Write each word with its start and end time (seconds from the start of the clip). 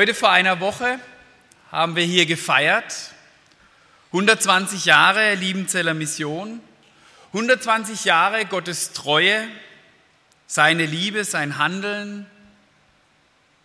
Heute 0.00 0.14
vor 0.14 0.30
einer 0.30 0.60
Woche 0.60 0.98
haben 1.70 1.94
wir 1.94 2.04
hier 2.04 2.24
gefeiert. 2.24 3.12
120 4.06 4.86
Jahre 4.86 5.34
Liebenzeller 5.34 5.92
Mission, 5.92 6.62
120 7.34 8.06
Jahre 8.06 8.46
Gottes 8.46 8.94
Treue, 8.94 9.46
seine 10.46 10.86
Liebe, 10.86 11.24
sein 11.24 11.58
Handeln, 11.58 12.24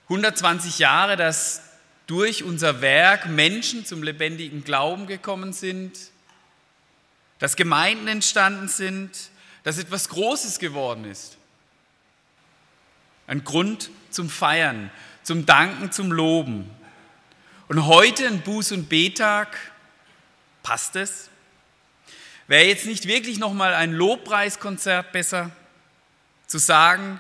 120 0.09 0.77
Jahre, 0.77 1.15
dass 1.15 1.61
durch 2.05 2.43
unser 2.43 2.81
Werk 2.81 3.27
Menschen 3.27 3.85
zum 3.85 4.03
lebendigen 4.03 4.65
Glauben 4.65 5.07
gekommen 5.07 5.53
sind, 5.53 5.97
dass 7.39 7.55
Gemeinden 7.55 8.09
entstanden 8.09 8.67
sind, 8.67 9.29
dass 9.63 9.77
etwas 9.77 10.09
Großes 10.09 10.59
geworden 10.59 11.05
ist. 11.05 11.37
Ein 13.25 13.45
Grund 13.45 13.89
zum 14.11 14.29
Feiern, 14.29 14.91
zum 15.25 15.45
Danken, 15.47 15.91
zum 15.91 16.11
Loben. 16.11 16.69
Und 17.67 17.87
heute 17.87 18.27
ein 18.27 18.43
Buß- 18.43 18.73
und 18.73 18.89
Betag, 18.89 19.57
passt 20.61 20.95
es? 20.95 21.29
Wäre 22.47 22.65
jetzt 22.65 22.85
nicht 22.85 23.07
wirklich 23.07 23.39
nochmal 23.39 23.73
ein 23.73 23.91
Lobpreiskonzert 23.91 25.11
besser, 25.11 25.49
zu 26.45 26.59
sagen, 26.59 27.19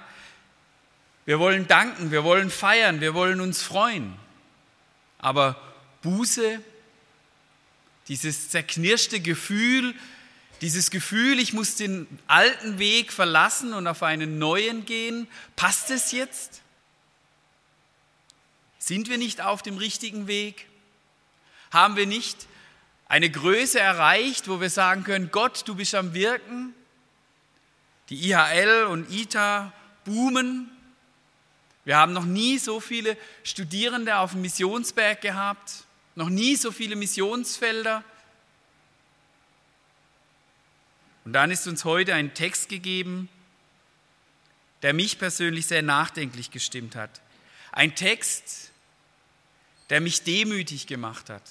wir 1.25 1.39
wollen 1.39 1.67
danken, 1.67 2.11
wir 2.11 2.23
wollen 2.23 2.51
feiern, 2.51 3.01
wir 3.01 3.15
wollen 3.15 3.41
uns 3.41 3.63
freuen. 3.63 4.15
Aber 5.17 5.59
Buße, 6.03 6.61
dieses 8.07 8.49
zerknirschte 8.49 9.19
Gefühl, 9.19 9.95
dieses 10.61 10.91
Gefühl, 10.91 11.39
ich 11.39 11.53
muss 11.53 11.75
den 11.75 12.07
alten 12.27 12.77
Weg 12.77 13.11
verlassen 13.11 13.73
und 13.73 13.87
auf 13.87 14.03
einen 14.03 14.37
neuen 14.37 14.85
gehen, 14.85 15.27
passt 15.55 15.89
es 15.89 16.11
jetzt? 16.11 16.61
Sind 18.85 19.09
wir 19.09 19.17
nicht 19.17 19.41
auf 19.41 19.63
dem 19.63 19.79
richtigen 19.79 20.27
Weg? 20.27 20.67
Haben 21.71 21.95
wir 21.95 22.05
nicht 22.05 22.45
eine 23.07 23.31
Größe 23.31 23.79
erreicht, 23.79 24.47
wo 24.47 24.61
wir 24.61 24.69
sagen 24.69 25.03
können, 25.03 25.31
Gott, 25.31 25.63
du 25.67 25.73
bist 25.73 25.95
am 25.95 26.13
Wirken? 26.13 26.75
Die 28.09 28.29
IHL 28.29 28.83
und 28.83 29.11
ITA 29.11 29.73
boomen. 30.03 30.69
Wir 31.83 31.97
haben 31.97 32.13
noch 32.13 32.25
nie 32.25 32.59
so 32.59 32.79
viele 32.79 33.17
Studierende 33.41 34.17
auf 34.17 34.33
dem 34.33 34.41
Missionsberg 34.41 35.19
gehabt, 35.19 35.85
noch 36.13 36.29
nie 36.29 36.55
so 36.55 36.71
viele 36.71 36.95
Missionsfelder. 36.95 38.03
Und 41.23 41.33
dann 41.33 41.49
ist 41.49 41.65
uns 41.65 41.85
heute 41.85 42.13
ein 42.13 42.35
Text 42.35 42.69
gegeben, 42.69 43.29
der 44.83 44.93
mich 44.93 45.17
persönlich 45.17 45.65
sehr 45.65 45.81
nachdenklich 45.81 46.51
gestimmt 46.51 46.95
hat. 46.95 47.19
Ein 47.71 47.95
Text, 47.95 48.71
der 49.89 50.01
mich 50.01 50.23
demütig 50.23 50.87
gemacht 50.87 51.29
hat, 51.29 51.43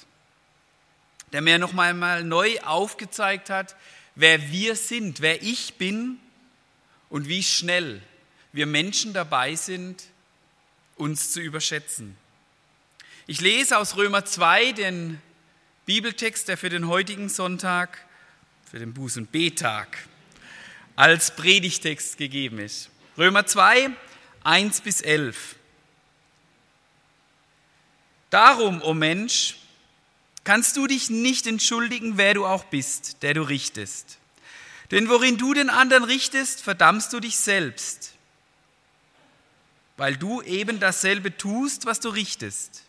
der 1.33 1.41
mir 1.41 1.59
noch 1.59 1.77
einmal 1.77 2.25
neu 2.25 2.59
aufgezeigt 2.61 3.51
hat, 3.51 3.77
wer 4.15 4.51
wir 4.51 4.77
sind, 4.77 5.21
wer 5.21 5.43
ich 5.43 5.75
bin 5.75 6.19
und 7.09 7.29
wie 7.29 7.43
schnell 7.43 8.03
wir 8.53 8.67
Menschen 8.67 9.13
dabei 9.13 9.55
sind, 9.57 10.05
uns 10.97 11.33
zu 11.33 11.41
überschätzen. 11.41 12.17
Ich 13.27 13.41
lese 13.41 13.79
aus 13.79 13.97
Römer 13.97 14.25
2 14.25 14.73
den 14.73 15.21
Bibeltext, 15.87 16.49
der 16.49 16.57
für 16.57 16.69
den 16.69 16.89
heutigen 16.89 17.29
Sonntag, 17.29 18.05
für 18.71 18.79
den 18.79 18.95
Buß- 18.95 19.19
und 19.19 19.33
Betag, 19.33 19.99
als 20.97 21.35
Predigtext 21.35 22.17
gegeben 22.17 22.59
ist. 22.59 22.91
Römer 23.19 23.47
2, 23.47 23.91
1 24.45 24.81
bis 24.83 25.01
11. 25.01 25.57
Darum, 28.35 28.83
o 28.83 28.87
oh 28.87 28.95
Mensch, 28.95 29.55
kannst 30.43 30.77
du 30.77 30.89
dich 30.89 31.09
nicht 31.09 31.47
entschuldigen, 31.47 32.17
wer 32.17 32.35
du 32.35 32.45
auch 32.45 32.65
bist, 32.65 33.23
der 33.23 33.33
du 33.33 33.43
richtest. 33.43 34.19
Denn 34.91 35.09
worin 35.09 35.39
du 35.39 35.55
den 35.55 35.71
anderen 35.71 36.03
richtest, 36.03 36.61
verdammst 36.61 37.13
du 37.13 37.21
dich 37.21 37.37
selbst, 37.37 38.15
weil 39.97 40.17
du 40.17 40.43
eben 40.43 40.81
dasselbe 40.81 41.37
tust, 41.37 41.87
was 41.87 42.01
du 42.01 42.09
richtest. 42.09 42.83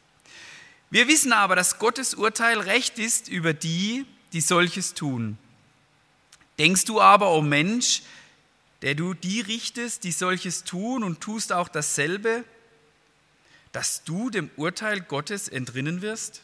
Wir 0.89 1.07
wissen 1.07 1.31
aber, 1.31 1.55
dass 1.55 1.77
Gottes 1.77 2.15
Urteil 2.15 2.59
recht 2.59 2.97
ist 2.97 3.27
über 3.27 3.53
die, 3.53 4.07
die 4.33 4.41
solches 4.41 4.95
tun. 4.95 5.37
Denkst 6.57 6.85
du 6.85 6.99
aber, 6.99 7.29
o 7.29 7.37
oh 7.37 7.41
Mensch, 7.43 8.01
der 8.81 8.95
du 8.95 9.13
die 9.13 9.41
richtest, 9.41 10.05
die 10.05 10.11
solches 10.11 10.63
tun 10.63 11.03
und 11.03 11.21
tust 11.21 11.53
auch 11.53 11.69
dasselbe, 11.69 12.45
dass 13.75 14.05
du 14.05 14.29
dem 14.29 14.49
Urteil 14.55 15.01
Gottes 15.01 15.49
entrinnen 15.49 16.01
wirst? 16.01 16.41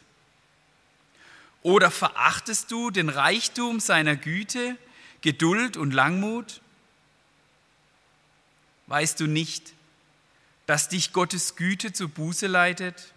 Oder 1.62 1.90
verachtest 1.90 2.70
du 2.70 2.90
den 2.90 3.08
Reichtum 3.08 3.80
seiner 3.80 4.16
Güte, 4.16 4.76
Geduld 5.22 5.78
und 5.78 5.92
Langmut? 5.92 6.60
Weißt 8.86 9.18
du 9.18 9.26
nicht, 9.26 9.72
dass 10.66 10.90
dich 10.90 11.14
Gottes 11.14 11.56
Güte 11.56 11.94
zur 11.94 12.08
Buße 12.08 12.48
leitet? 12.48 13.14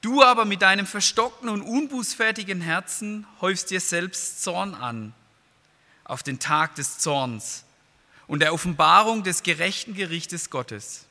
Du 0.00 0.22
aber 0.22 0.44
mit 0.44 0.62
deinem 0.62 0.86
verstockten 0.86 1.48
und 1.48 1.60
unbußfertigen 1.60 2.60
Herzen 2.60 3.26
häufst 3.40 3.72
dir 3.72 3.80
selbst 3.80 4.44
Zorn 4.44 4.76
an 4.76 5.12
auf 6.04 6.22
den 6.22 6.38
Tag 6.38 6.76
des 6.76 6.98
Zorns 6.98 7.64
und 8.28 8.38
der 8.38 8.54
Offenbarung 8.54 9.24
des 9.24 9.42
gerechten 9.42 9.94
Gerichtes 9.94 10.50
Gottes, 10.50 11.06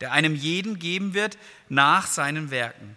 der 0.00 0.12
einem 0.12 0.34
jeden 0.34 0.78
geben 0.78 1.14
wird 1.14 1.38
nach 1.68 2.06
seinen 2.06 2.50
Werken. 2.50 2.96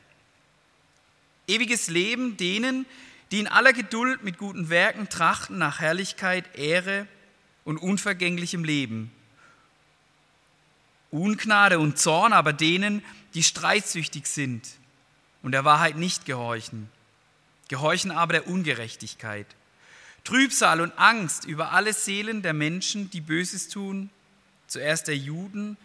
Ewiges 1.48 1.88
Leben 1.88 2.38
denen, 2.38 2.86
die 3.32 3.40
in 3.40 3.48
aller 3.48 3.74
Geduld 3.74 4.24
mit 4.24 4.38
guten 4.38 4.70
Werken 4.70 5.10
trachten 5.10 5.58
nach 5.58 5.80
Herrlichkeit, 5.80 6.56
Ehre 6.56 7.08
und 7.66 7.78
unvergänglichem 7.78 8.64
Leben. 8.64 9.12
Ungnade 11.12 11.80
und 11.80 12.00
Zorn 12.00 12.34
aber 12.34 12.54
denen, 12.54 13.04
die 13.34 13.44
streitsüchtig 13.44 14.26
sind 14.28 14.68
und 15.42 15.52
der 15.52 15.66
Wahrheit 15.66 15.98
nicht 15.98 16.26
gehorchen, 16.26 16.90
gehorchen 17.68 18.12
aber 18.12 18.34
der 18.34 18.48
Ungerechtigkeit. 18.48 19.48
Trübsal 20.24 20.80
und 20.80 20.98
Angst 20.98 21.46
über 21.46 21.72
alle 21.72 21.94
Seelen 21.94 22.42
der 22.42 22.54
Menschen, 22.54 23.10
die 23.12 23.22
Böses 23.22 23.68
tun, 23.68 24.10
zuerst 24.68 25.08
der 25.08 25.18
Juden 25.18 25.78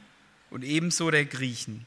und 0.51 0.65
ebenso 0.65 1.11
der 1.11 1.25
Griechen. 1.25 1.87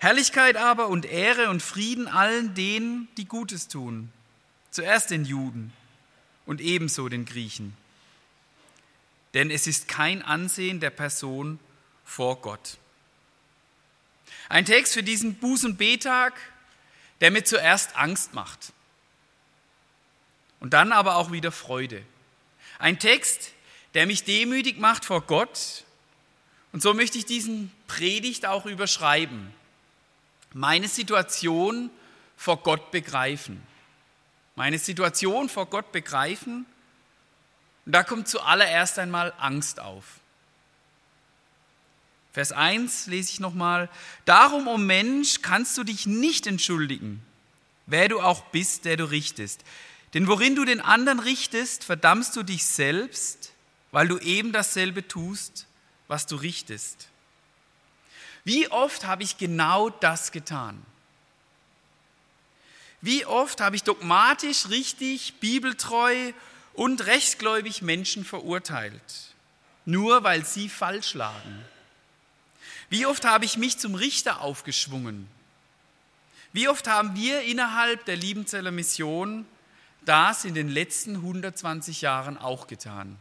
Herrlichkeit 0.00 0.56
aber 0.56 0.88
und 0.88 1.04
Ehre 1.04 1.48
und 1.50 1.62
Frieden 1.62 2.08
allen 2.08 2.54
denen, 2.54 3.08
die 3.16 3.26
Gutes 3.26 3.68
tun, 3.68 4.10
zuerst 4.70 5.10
den 5.10 5.24
Juden 5.24 5.72
und 6.46 6.60
ebenso 6.60 7.08
den 7.08 7.24
Griechen. 7.24 7.76
Denn 9.34 9.50
es 9.50 9.66
ist 9.66 9.88
kein 9.88 10.22
Ansehen 10.22 10.80
der 10.80 10.90
Person 10.90 11.58
vor 12.04 12.40
Gott. 12.40 12.78
Ein 14.48 14.64
Text 14.64 14.92
für 14.92 15.02
diesen 15.02 15.40
Buß- 15.40 15.64
und 15.64 15.78
Betag, 15.78 16.34
der 17.20 17.30
mir 17.30 17.44
zuerst 17.44 17.96
Angst 17.96 18.34
macht 18.34 18.72
und 20.62 20.74
dann 20.74 20.92
aber 20.92 21.16
auch 21.16 21.32
wieder 21.32 21.52
Freude. 21.52 22.04
Ein 22.78 22.98
Text, 22.98 23.52
der 23.94 24.06
mich 24.06 24.24
demütig 24.24 24.78
macht 24.78 25.04
vor 25.04 25.22
Gott. 25.22 25.84
Und 26.72 26.82
so 26.82 26.94
möchte 26.94 27.18
ich 27.18 27.26
diesen 27.26 27.70
Predigt 27.86 28.46
auch 28.46 28.66
überschreiben. 28.66 29.52
Meine 30.54 30.88
Situation 30.88 31.90
vor 32.36 32.58
Gott 32.62 32.90
begreifen. 32.90 33.62
Meine 34.56 34.78
Situation 34.78 35.48
vor 35.48 35.66
Gott 35.66 35.92
begreifen. 35.92 36.66
Und 37.84 37.92
da 37.92 38.02
kommt 38.02 38.28
zuallererst 38.28 38.98
einmal 38.98 39.32
Angst 39.38 39.80
auf. 39.80 40.04
Vers 42.32 42.52
1 42.52 43.08
lese 43.08 43.30
ich 43.30 43.40
nochmal. 43.40 43.90
Darum, 44.24 44.66
o 44.66 44.74
oh 44.74 44.78
Mensch, 44.78 45.42
kannst 45.42 45.76
du 45.76 45.84
dich 45.84 46.06
nicht 46.06 46.46
entschuldigen, 46.46 47.22
wer 47.86 48.08
du 48.08 48.20
auch 48.20 48.42
bist, 48.46 48.86
der 48.86 48.96
du 48.96 49.04
richtest. 49.04 49.62
Denn 50.14 50.26
worin 50.26 50.56
du 50.56 50.64
den 50.64 50.80
anderen 50.80 51.20
richtest, 51.20 51.84
verdammst 51.84 52.34
du 52.36 52.42
dich 52.42 52.64
selbst, 52.64 53.52
weil 53.90 54.08
du 54.08 54.18
eben 54.18 54.52
dasselbe 54.52 55.06
tust, 55.06 55.66
was 56.12 56.26
du 56.26 56.36
richtest. 56.36 57.08
Wie 58.44 58.70
oft 58.70 59.06
habe 59.06 59.22
ich 59.22 59.38
genau 59.38 59.88
das 59.88 60.30
getan? 60.30 60.84
Wie 63.00 63.24
oft 63.24 63.62
habe 63.62 63.76
ich 63.76 63.82
dogmatisch, 63.82 64.68
richtig, 64.68 65.40
bibeltreu 65.40 66.34
und 66.74 67.06
rechtsgläubig 67.06 67.80
Menschen 67.80 68.26
verurteilt, 68.26 69.32
nur 69.86 70.22
weil 70.22 70.44
sie 70.44 70.68
falsch 70.68 71.14
lagen? 71.14 71.64
Wie 72.90 73.06
oft 73.06 73.24
habe 73.24 73.46
ich 73.46 73.56
mich 73.56 73.78
zum 73.78 73.94
Richter 73.94 74.42
aufgeschwungen? 74.42 75.26
Wie 76.52 76.68
oft 76.68 76.88
haben 76.88 77.16
wir 77.16 77.40
innerhalb 77.40 78.04
der 78.04 78.16
Liebenzeller 78.16 78.70
Mission 78.70 79.46
das 80.04 80.44
in 80.44 80.52
den 80.52 80.68
letzten 80.68 81.16
120 81.16 82.02
Jahren 82.02 82.36
auch 82.36 82.66
getan? 82.66 83.16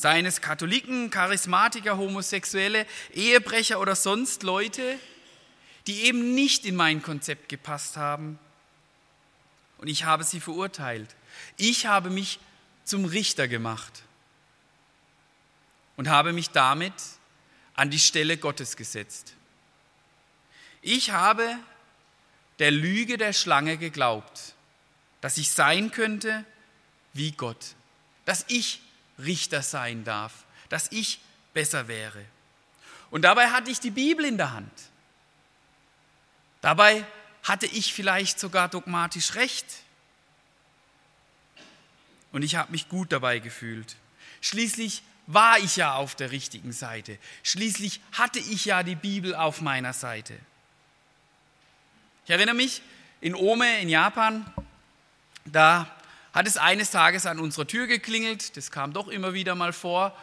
Seien 0.00 0.26
es 0.26 0.40
Katholiken, 0.40 1.10
Charismatiker, 1.10 1.98
Homosexuelle, 1.98 2.86
Ehebrecher 3.12 3.80
oder 3.80 3.96
sonst 3.96 4.44
Leute, 4.44 4.96
die 5.88 6.02
eben 6.04 6.36
nicht 6.36 6.64
in 6.64 6.76
mein 6.76 7.02
Konzept 7.02 7.48
gepasst 7.48 7.96
haben. 7.96 8.38
Und 9.78 9.88
ich 9.88 10.04
habe 10.04 10.22
sie 10.22 10.38
verurteilt. 10.38 11.16
Ich 11.56 11.86
habe 11.86 12.10
mich 12.10 12.38
zum 12.84 13.06
Richter 13.06 13.48
gemacht 13.48 14.04
und 15.96 16.08
habe 16.08 16.32
mich 16.32 16.50
damit 16.50 16.94
an 17.74 17.90
die 17.90 17.98
Stelle 17.98 18.36
Gottes 18.36 18.76
gesetzt. 18.76 19.34
Ich 20.80 21.10
habe 21.10 21.58
der 22.60 22.70
Lüge 22.70 23.18
der 23.18 23.32
Schlange 23.32 23.78
geglaubt, 23.78 24.54
dass 25.20 25.38
ich 25.38 25.50
sein 25.50 25.90
könnte 25.90 26.44
wie 27.14 27.32
Gott, 27.32 27.74
dass 28.24 28.44
ich 28.46 28.80
Richter 29.18 29.62
sein 29.62 30.04
darf, 30.04 30.44
dass 30.68 30.90
ich 30.92 31.20
besser 31.52 31.88
wäre. 31.88 32.24
Und 33.10 33.22
dabei 33.22 33.50
hatte 33.50 33.70
ich 33.70 33.80
die 33.80 33.90
Bibel 33.90 34.24
in 34.24 34.36
der 34.36 34.52
Hand. 34.52 34.72
Dabei 36.60 37.04
hatte 37.42 37.66
ich 37.66 37.94
vielleicht 37.94 38.38
sogar 38.38 38.68
dogmatisch 38.68 39.34
recht. 39.34 39.66
Und 42.32 42.42
ich 42.42 42.56
habe 42.56 42.72
mich 42.72 42.88
gut 42.88 43.12
dabei 43.12 43.38
gefühlt. 43.38 43.96
Schließlich 44.40 45.02
war 45.26 45.58
ich 45.58 45.76
ja 45.76 45.94
auf 45.94 46.14
der 46.14 46.30
richtigen 46.30 46.72
Seite. 46.72 47.18
Schließlich 47.42 48.00
hatte 48.12 48.38
ich 48.38 48.64
ja 48.64 48.82
die 48.82 48.94
Bibel 48.94 49.34
auf 49.34 49.60
meiner 49.60 49.92
Seite. 49.92 50.38
Ich 52.24 52.30
erinnere 52.30 52.54
mich, 52.54 52.82
in 53.20 53.34
Ome 53.34 53.80
in 53.80 53.88
Japan, 53.88 54.44
da 55.44 55.97
hat 56.32 56.46
es 56.46 56.56
eines 56.56 56.90
Tages 56.90 57.26
an 57.26 57.38
unserer 57.38 57.66
Tür 57.66 57.86
geklingelt, 57.86 58.56
das 58.56 58.70
kam 58.70 58.92
doch 58.92 59.08
immer 59.08 59.34
wieder 59.34 59.54
mal 59.54 59.72
vor, 59.72 60.16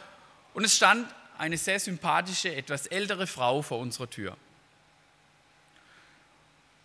und 0.54 0.64
es 0.64 0.76
stand 0.76 1.06
eine 1.38 1.58
sehr 1.58 1.78
sympathische, 1.78 2.54
etwas 2.54 2.86
ältere 2.86 3.26
Frau 3.26 3.62
vor 3.62 3.78
unserer 3.78 4.08
Tür. 4.08 4.36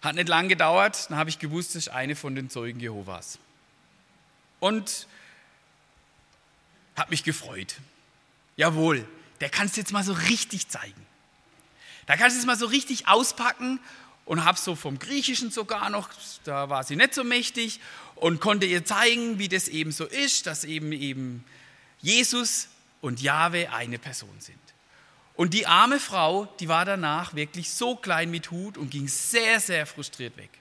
Hat 0.02 0.16
nicht 0.16 0.28
lang 0.28 0.50
gedauert, 0.50 1.10
dann 1.10 1.18
habe 1.18 1.30
ich 1.30 1.40
gewusst, 1.40 1.76
das 1.76 1.88
ist 1.88 1.90
eine 1.90 2.16
von 2.16 2.36
den 2.36 2.50
Zeugen 2.50 2.80
Jehovas. 2.80 3.40
Und 4.60 5.08
habe 6.98 7.12
mich 7.12 7.24
gefreut. 7.24 7.76
Jawohl, 8.58 9.08
der 9.40 9.50
kannst 9.50 9.78
du 9.78 9.82
jetzt 9.82 9.92
mal 9.92 10.04
so 10.04 10.14
richtig 10.14 10.68
zeigen. 10.68 11.06
Da 12.08 12.18
kannst 12.18 12.36
du 12.36 12.40
es 12.42 12.46
mal 12.46 12.58
so 12.58 12.66
richtig 12.66 13.08
auspacken 13.08 13.80
und 14.26 14.44
habe 14.44 14.58
so 14.58 14.76
vom 14.76 15.00
Griechischen 15.00 15.52
sogar 15.52 15.90
noch, 15.90 16.10
da 16.44 16.70
war 16.70 16.84
sie 16.84 16.96
nicht 16.96 17.14
so 17.14 17.24
mächtig 17.24 17.80
und 18.22 18.40
konnte 18.40 18.68
ihr 18.68 18.86
zeigen, 18.86 19.40
wie 19.40 19.50
das 19.50 19.68
eben 19.68 19.92
so 19.92 20.06
ist, 20.06 20.46
dass 20.46 20.64
eben 20.64 20.92
eben 20.92 21.44
Jesus 22.02 22.68
und 23.02 23.20
Jahwe 23.20 23.72
eine 23.72 23.98
Person 23.98 24.36
sind. 24.38 24.60
Und 25.34 25.56
die 25.56 25.66
arme 25.66 26.00
Frau, 26.00 26.46
die 26.60 26.68
war 26.68 26.86
danach 26.86 27.34
wirklich 27.34 27.72
so 27.72 27.96
klein 27.96 28.30
mit 28.30 28.52
Hut 28.52 28.78
und 28.78 28.92
ging 28.92 29.08
sehr, 29.08 29.60
sehr 29.60 29.88
frustriert 29.88 30.38
weg. 30.38 30.52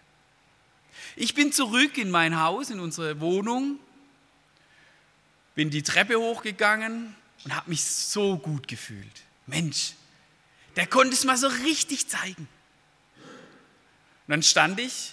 Ich 1.17 1.35
bin 1.35 1.53
zurück 1.53 1.99
in 1.99 2.11
mein 2.11 2.41
Haus, 2.41 2.71
in 2.71 2.81
unsere 2.81 3.21
Wohnung, 3.21 3.79
bin 5.55 5.69
die 5.69 5.83
Treppe 5.83 6.19
hochgegangen 6.19 7.15
und 7.45 7.55
habe 7.55 7.69
mich 7.69 7.85
so 7.85 8.39
gut 8.39 8.69
gefühlt. 8.69 9.23
Mensch, 9.47 9.93
der 10.77 10.87
konnte 10.87 11.13
es 11.13 11.25
mal 11.27 11.37
so 11.37 11.49
richtig 11.49 12.09
zeigen. 12.09 12.49
Und 13.17 14.29
dann 14.29 14.43
stand 14.43 14.81
ich 14.81 15.13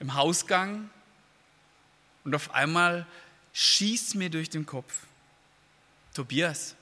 im 0.00 0.14
Hausgang 0.14 0.90
und 2.24 2.34
auf 2.34 2.52
einmal 2.54 3.06
schießt 3.52 4.14
mir 4.14 4.30
durch 4.30 4.50
den 4.50 4.66
Kopf, 4.66 5.06
Tobias, 6.14 6.74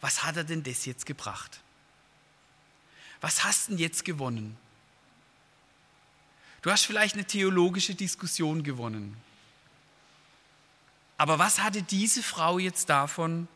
was 0.00 0.24
hat 0.24 0.36
er 0.36 0.44
denn 0.44 0.62
das 0.62 0.84
jetzt 0.84 1.06
gebracht? 1.06 1.60
Was 3.20 3.44
hast 3.44 3.68
du 3.68 3.72
denn 3.72 3.78
jetzt 3.78 4.04
gewonnen? 4.04 4.56
Du 6.62 6.70
hast 6.70 6.86
vielleicht 6.86 7.14
eine 7.14 7.24
theologische 7.24 7.94
Diskussion 7.94 8.62
gewonnen. 8.62 9.16
Aber 11.18 11.38
was 11.38 11.60
hatte 11.60 11.82
diese 11.82 12.22
Frau 12.22 12.58
jetzt 12.58 12.88
davon, 12.88 13.46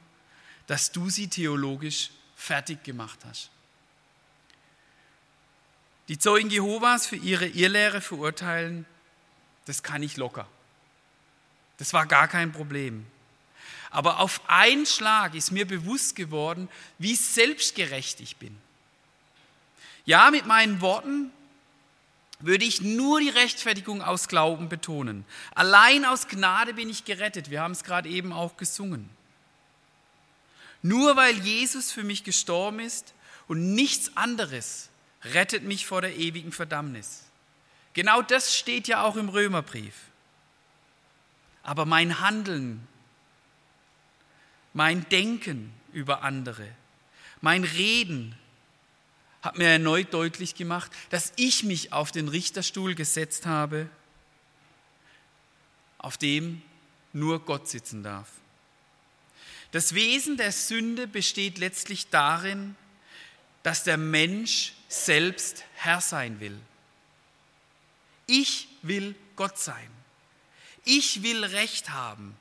dass 0.67 0.93
du 0.93 1.11
sie 1.11 1.29
theologisch 1.29 2.11
fertig 2.37 2.85
gemacht 2.85 3.19
hast? 3.25 3.51
Die 6.09 6.19
Zeugen 6.19 6.51
Jehovas 6.51 7.07
für 7.07 7.17
ihre 7.17 7.47
Irrlehre 7.47 8.01
verurteilen, 8.01 8.87
das 9.65 9.83
kann 9.83 10.03
ich 10.05 10.17
locker. 10.17 10.47
Das 11.79 11.93
war 11.93 12.07
gar 12.07 12.29
kein 12.29 12.53
Problem. 12.53 13.07
Aber 13.91 14.21
auf 14.21 14.41
einen 14.47 14.87
Schlag 14.87 15.35
ist 15.35 15.53
mir 15.53 15.67
bewusst 15.67 16.17
geworden, 16.17 16.69
wie 16.99 17.15
selbstgerecht 17.15 18.21
ich 18.21 18.37
bin. 18.37 18.57
Ja, 20.05 20.31
mit 20.31 20.47
meinen 20.47 20.81
Worten 20.81 21.31
würde 22.41 22.65
ich 22.65 22.83
nur 22.83 23.21
die 23.21 23.31
Rechtfertigung 23.31 24.03
aus 24.03 24.29
Glauben 24.29 24.69
betonen. 24.69 25.25
Allein 25.55 26.05
aus 26.05 26.29
Gnade 26.29 26.75
bin 26.75 26.91
ich 26.91 27.05
gerettet. 27.05 27.51
Wir 27.51 27.63
haben 27.63 27.73
es 27.73 27.85
gerade 27.85 28.09
eben 28.09 28.33
auch 28.33 28.57
gesungen. 28.57 29.09
Nur 30.83 31.17
weil 31.17 31.35
Jesus 31.39 31.91
für 31.91 32.05
mich 32.05 32.23
gestorben 32.23 32.81
ist 32.81 33.15
und 33.49 33.75
nichts 33.75 34.17
anderes 34.17 34.91
rettet 35.25 35.65
mich 35.65 35.87
vor 35.87 36.03
der 36.03 36.17
ewigen 36.17 36.53
Verdammnis. 36.53 37.25
Genau 37.95 38.21
das 38.23 38.57
steht 38.57 38.87
ja 38.89 39.03
auch 39.03 39.17
im 39.17 39.29
Römerbrief. 39.29 39.95
Aber 41.67 41.85
mein 41.85 42.21
Handeln 42.21 42.87
mein 44.73 45.09
Denken 45.09 45.73
über 45.95 46.23
andere, 46.23 46.69
mein 47.41 47.65
Reden 47.65 48.37
hat 49.41 49.57
mir 49.57 49.69
erneut 49.69 50.13
deutlich 50.13 50.55
gemacht, 50.55 50.93
dass 51.09 51.33
ich 51.37 51.65
mich 51.65 51.95
auf 51.95 52.13
den 52.13 52.29
Richterstuhl 52.29 52.95
gesetzt 52.95 53.47
habe, 53.47 53.89
auf 55.97 56.19
dem 56.19 56.61
nur 57.15 57.41
Gott 57.41 57.69
sitzen 57.69 58.03
darf. 58.03 58.29
Das 59.71 59.95
Wesen 59.95 60.37
der 60.37 60.53
Sünde 60.53 61.07
besteht 61.07 61.57
letztlich 61.57 62.11
darin, 62.11 62.77
dass 63.63 63.83
der 63.83 63.97
Mensch 63.97 64.75
selbst 64.89 65.65
Herr 65.75 66.03
sein 66.03 66.39
will. 66.39 66.61
Ich 68.27 68.69
will 68.83 69.15
Gott 69.37 69.59
sein. 69.59 69.96
Ich 70.87 71.23
will 71.23 71.45
Recht 71.45 71.91
haben. 71.91 72.35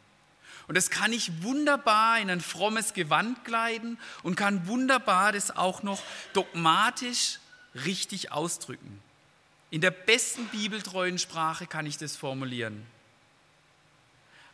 Und 0.67 0.75
das 0.75 0.89
kann 0.89 1.11
ich 1.11 1.43
wunderbar 1.43 2.19
in 2.19 2.29
ein 2.29 2.41
frommes 2.41 2.93
Gewand 2.93 3.43
kleiden 3.43 3.99
und 4.23 4.35
kann 4.35 4.67
wunderbar 4.67 5.31
das 5.31 5.55
auch 5.55 5.83
noch 5.83 6.01
dogmatisch 6.33 7.39
richtig 7.73 8.31
ausdrücken. 8.31 9.01
In 9.69 9.81
der 9.81 9.91
besten 9.91 10.45
bibeltreuen 10.47 11.19
Sprache 11.19 11.67
kann 11.67 11.85
ich 11.85 11.97
das 11.97 12.15
formulieren. 12.15 12.85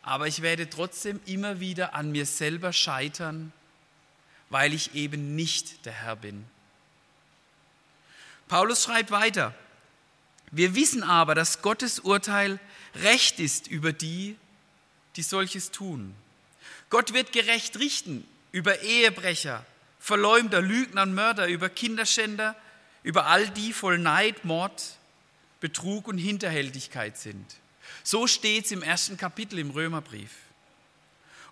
Aber 0.02 0.26
ich 0.26 0.42
werde 0.42 0.68
trotzdem 0.68 1.20
immer 1.26 1.60
wieder 1.60 1.94
an 1.94 2.10
mir 2.10 2.26
selber 2.26 2.72
scheitern, 2.72 3.52
weil 4.50 4.74
ich 4.74 4.94
eben 4.94 5.36
nicht 5.36 5.86
der 5.86 5.92
Herr 5.92 6.16
bin. 6.16 6.44
Paulus 8.48 8.84
schreibt 8.84 9.10
weiter, 9.10 9.54
wir 10.50 10.74
wissen 10.74 11.02
aber, 11.02 11.34
dass 11.34 11.62
Gottes 11.62 12.00
Urteil 12.00 12.58
recht 12.94 13.40
ist 13.40 13.66
über 13.66 13.92
die, 13.92 14.36
die 15.16 15.22
solches 15.22 15.70
tun. 15.70 16.14
Gott 16.90 17.12
wird 17.12 17.32
gerecht 17.32 17.78
richten 17.78 18.26
über 18.50 18.80
Ehebrecher, 18.82 19.64
Verleumder, 19.98 20.60
Lügner 20.60 21.06
Mörder, 21.06 21.46
über 21.46 21.68
Kinderschänder, 21.68 22.54
über 23.02 23.26
all 23.26 23.48
die 23.50 23.72
voll 23.72 23.98
Neid, 23.98 24.44
Mord, 24.44 24.98
Betrug 25.60 26.08
und 26.08 26.18
Hinterhältigkeit 26.18 27.16
sind. 27.16 27.46
So 28.04 28.26
steht 28.26 28.66
es 28.66 28.72
im 28.72 28.82
ersten 28.82 29.16
Kapitel 29.16 29.58
im 29.58 29.70
Römerbrief. 29.70 30.30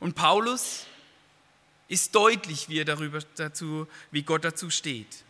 Und 0.01 0.15
Paulus 0.15 0.87
ist 1.89 2.15
deutlich, 2.15 2.69
wie 2.69 2.81
er 2.81 2.85
darüber 2.85 3.21
dazu, 3.37 3.87
wie 4.11 4.23
Gott 4.23 4.45
dazu 4.45 4.71
steht. 4.71 5.25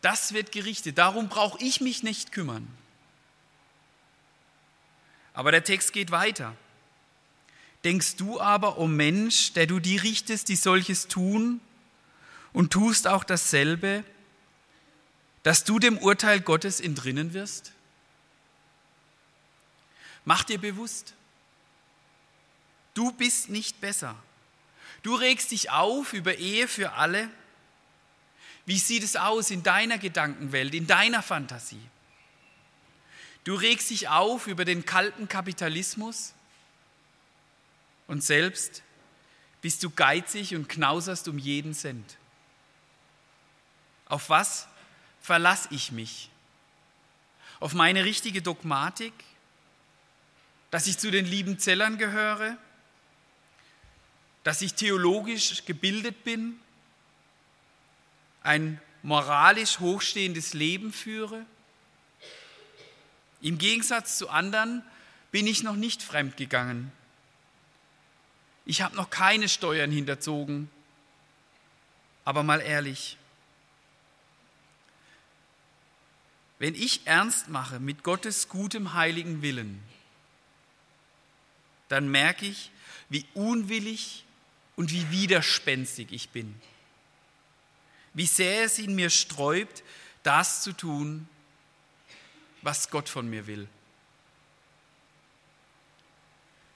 Das 0.00 0.32
wird 0.32 0.52
gerichtet. 0.52 0.98
Darum 0.98 1.28
brauche 1.28 1.62
ich 1.62 1.80
mich 1.80 2.02
nicht 2.02 2.32
kümmern. 2.32 2.66
Aber 5.32 5.52
der 5.52 5.64
Text 5.64 5.92
geht 5.92 6.10
weiter. 6.10 6.56
Denkst 7.84 8.16
du 8.16 8.40
aber, 8.40 8.78
o 8.78 8.82
oh 8.82 8.86
Mensch, 8.86 9.52
der 9.54 9.66
du 9.66 9.78
die 9.78 9.96
richtest, 9.96 10.48
die 10.48 10.56
solches 10.56 11.08
tun, 11.08 11.60
und 12.52 12.72
tust 12.72 13.06
auch 13.06 13.24
dasselbe, 13.24 14.04
dass 15.42 15.64
du 15.64 15.78
dem 15.78 15.96
Urteil 15.98 16.40
Gottes 16.40 16.80
entrinnen 16.80 17.32
wirst? 17.32 17.72
Mach 20.24 20.44
dir 20.44 20.58
bewusst, 20.58 21.14
du 22.94 23.12
bist 23.12 23.48
nicht 23.48 23.80
besser. 23.80 24.16
Du 25.02 25.14
regst 25.14 25.50
dich 25.50 25.70
auf 25.70 26.12
über 26.12 26.36
Ehe 26.36 26.68
für 26.68 26.92
alle. 26.92 27.30
Wie 28.66 28.78
sieht 28.78 29.02
es 29.02 29.16
aus 29.16 29.50
in 29.50 29.62
deiner 29.62 29.96
Gedankenwelt, 29.96 30.74
in 30.74 30.86
deiner 30.86 31.22
Fantasie? 31.22 31.80
Du 33.44 33.54
regst 33.54 33.90
dich 33.90 34.08
auf 34.08 34.46
über 34.46 34.64
den 34.64 34.84
kalten 34.84 35.28
Kapitalismus 35.28 36.34
und 38.06 38.22
selbst 38.22 38.82
bist 39.62 39.82
du 39.82 39.90
geizig 39.90 40.54
und 40.54 40.68
knauserst 40.68 41.28
um 41.28 41.38
jeden 41.38 41.74
Cent. 41.74 42.16
Auf 44.06 44.28
was 44.28 44.66
verlasse 45.20 45.68
ich 45.70 45.92
mich? 45.92 46.30
Auf 47.60 47.74
meine 47.74 48.04
richtige 48.04 48.42
Dogmatik? 48.42 49.12
Dass 50.70 50.86
ich 50.86 50.98
zu 50.98 51.10
den 51.10 51.26
lieben 51.26 51.58
Zellern 51.58 51.98
gehöre? 51.98 52.56
Dass 54.44 54.62
ich 54.62 54.74
theologisch 54.74 55.64
gebildet 55.64 56.24
bin? 56.24 56.58
Ein 58.42 58.80
moralisch 59.02 59.78
hochstehendes 59.78 60.54
Leben 60.54 60.92
führe? 60.92 61.44
Im 63.40 63.58
Gegensatz 63.58 64.18
zu 64.18 64.28
anderen 64.28 64.82
bin 65.30 65.46
ich 65.46 65.62
noch 65.62 65.76
nicht 65.76 66.02
fremdgegangen. 66.02 66.92
Ich 68.66 68.82
habe 68.82 68.96
noch 68.96 69.10
keine 69.10 69.48
Steuern 69.48 69.90
hinterzogen. 69.90 70.70
Aber 72.24 72.42
mal 72.42 72.60
ehrlich, 72.60 73.16
wenn 76.58 76.74
ich 76.74 77.06
ernst 77.06 77.48
mache 77.48 77.80
mit 77.80 78.02
Gottes 78.02 78.48
gutem 78.48 78.92
heiligen 78.92 79.40
Willen, 79.40 79.82
dann 81.88 82.10
merke 82.10 82.46
ich, 82.46 82.70
wie 83.08 83.26
unwillig 83.34 84.24
und 84.76 84.92
wie 84.92 85.10
widerspenstig 85.10 86.12
ich 86.12 86.28
bin. 86.28 86.54
Wie 88.12 88.26
sehr 88.26 88.64
es 88.64 88.78
in 88.78 88.94
mir 88.94 89.08
sträubt, 89.08 89.82
das 90.22 90.62
zu 90.62 90.72
tun, 90.72 91.28
was 92.62 92.90
Gott 92.90 93.08
von 93.08 93.28
mir 93.28 93.46
will. 93.46 93.68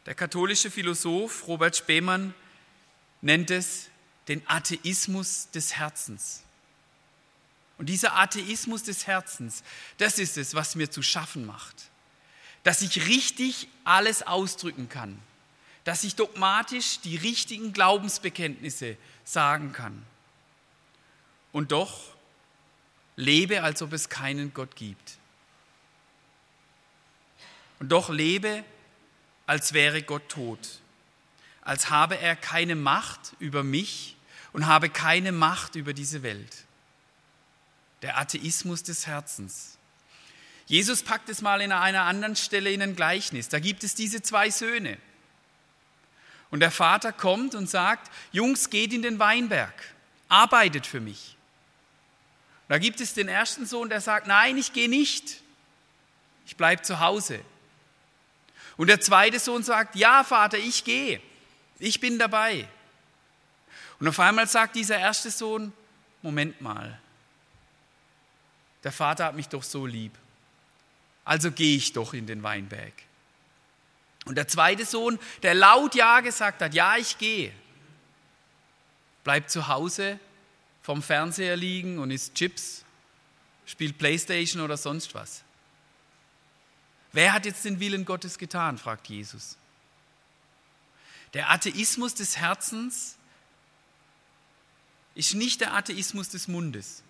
Der 0.07 0.15
katholische 0.15 0.71
Philosoph 0.71 1.47
Robert 1.49 1.77
Spemann 1.77 2.35
nennt 3.23 3.51
es 3.51 3.89
den 4.29 4.43
Atheismus 4.47 5.51
des 5.51 5.77
Herzens. 5.77 6.43
Und 7.79 7.89
dieser 7.89 8.17
Atheismus 8.17 8.83
des 8.83 9.07
Herzens, 9.07 9.65
das 9.99 10.19
ist 10.19 10.37
es, 10.37 10.55
was 10.55 10.75
mir 10.75 10.91
zu 10.91 11.03
schaffen 11.03 11.47
macht. 11.47 11.91
Dass 12.63 12.83
ich 12.83 13.07
richtig 13.09 13.69
alles 13.85 14.23
ausdrücken 14.23 14.89
kann. 14.89 15.19
Dass 15.85 16.05
ich 16.05 16.15
dogmatisch 16.15 17.01
die 17.01 17.17
richtigen 17.17 17.73
Glaubensbekenntnisse 17.73 18.97
sagen 19.25 19.73
kann. 19.73 20.05
Und 21.53 21.73
doch 21.73 22.15
lebe, 23.17 23.63
als 23.63 23.83
ob 23.83 23.93
es 23.93 24.09
keinen 24.09 24.55
Gott 24.55 24.77
gibt. 24.77 25.19
Und 27.79 27.91
doch 27.91 28.09
lebe, 28.09 28.65
als 29.47 29.73
wäre 29.73 30.03
Gott 30.03 30.29
tot. 30.29 30.81
Als 31.63 31.91
habe 31.91 32.19
er 32.19 32.37
keine 32.37 32.77
Macht 32.77 33.35
über 33.39 33.63
mich 33.63 34.17
und 34.53 34.67
habe 34.67 34.89
keine 34.89 35.33
Macht 35.33 35.75
über 35.75 35.93
diese 35.93 36.23
Welt 36.23 36.65
der 38.05 38.19
Atheismus 38.19 38.83
des 38.83 39.07
Herzens. 39.07 39.79
Jesus 40.67 41.03
packt 41.03 41.31
es 41.31 41.41
mal 41.41 41.63
in 41.63 41.73
einer 41.73 42.03
anderen 42.03 42.37
Stelle 42.37 42.71
in 42.71 42.83
ein 42.83 42.97
Gleichnis. 42.97 43.49
Da 43.49 43.59
gibt 43.59 43.83
es 43.83 43.95
diese 43.95 44.21
zwei 44.21 44.51
Söhne. 44.51 44.99
Und 46.51 46.61
der 46.61 46.71
Vater 46.71 47.13
kommt 47.13 47.55
und 47.55 47.69
sagt, 47.69 48.11
Jungs, 48.31 48.69
geht 48.69 48.93
in 48.93 49.01
den 49.01 49.19
Weinberg, 49.19 49.75
arbeitet 50.29 50.87
für 50.87 51.01
mich. 51.01 51.37
Da 52.69 52.79
gibt 52.79 53.01
es 53.01 53.15
den 53.15 53.29
ersten 53.29 53.67
Sohn, 53.67 53.89
der 53.89 54.03
sagt, 54.03 54.27
nein, 54.27 54.57
ich 54.59 54.73
gehe 54.73 54.89
nicht, 54.89 55.43
ich 56.47 56.57
bleibe 56.57 56.83
zu 56.83 57.01
Hause. 57.01 57.41
Und 58.77 58.89
der 58.89 59.01
zweite 59.01 59.39
Sohn 59.39 59.63
sagt, 59.63 59.97
ja 59.97 60.25
Vater, 60.25 60.59
ich 60.59 60.85
gehe, 60.85 61.21
ich 61.79 62.01
bin 62.01 62.19
dabei. 62.19 62.69
Und 64.01 64.09
auf 64.09 64.19
einmal 64.19 64.49
sagt 64.49 64.77
dieser 64.77 64.99
erste 64.99 65.31
Sohn, 65.31 65.73
Moment 66.23 66.61
mal, 66.61 66.99
der 68.83 68.93
Vater 68.93 69.27
hat 69.27 69.35
mich 69.35 69.49
doch 69.49 69.63
so 69.63 69.87
lieb. 69.87 70.13
Also 71.25 71.51
gehe 71.51 71.77
ich 71.77 71.93
doch 71.93 72.13
in 72.13 72.27
den 72.27 72.43
Weinberg. 72.43 72.93
Und 74.27 74.37
der 74.37 74.49
zweite 74.49 74.85
Sohn, 74.85 75.19
der 75.43 75.55
laut 75.55 75.95
Ja 75.95 76.21
gesagt 76.21 76.63
hat, 76.63 76.75
ja, 76.75 76.97
ich 76.97 77.19
gehe, 77.19 77.53
bleibt 79.23 79.51
zu 79.51 79.69
Hause 79.69 80.19
vom 80.83 81.03
Fernseher 81.03 81.57
liegen 81.57 81.99
und 81.99 82.11
isst 82.11 82.35
Chips, 82.35 82.85
spielt 83.65 83.97
Playstation 83.99 84.63
oder 84.63 84.77
sonst 84.77 85.15
was. 85.15 85.43
Wer 87.15 87.33
hat 87.33 87.47
jetzt 87.47 87.65
den 87.65 87.79
Willen 87.79 88.05
Gottes 88.05 88.39
getan, 88.39 88.77
fragt 88.77 89.07
Jesus. 89.07 89.57
Der 91.33 91.49
Atheismus 91.49 92.15
des 92.15 92.37
Herzens 92.37 93.15
ist 95.15 95.35
nicht 95.35 95.61
der 95.61 95.75
Atheismus 95.75 96.29
des 96.29 96.49
Mundes. 96.49 97.05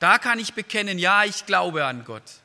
Da 0.00 0.18
kann 0.18 0.38
ich 0.38 0.52
bekennen, 0.52 0.98
ja, 0.98 1.24
ich 1.24 1.46
glaube 1.46 1.86
an 1.86 2.04
Gott. 2.04 2.40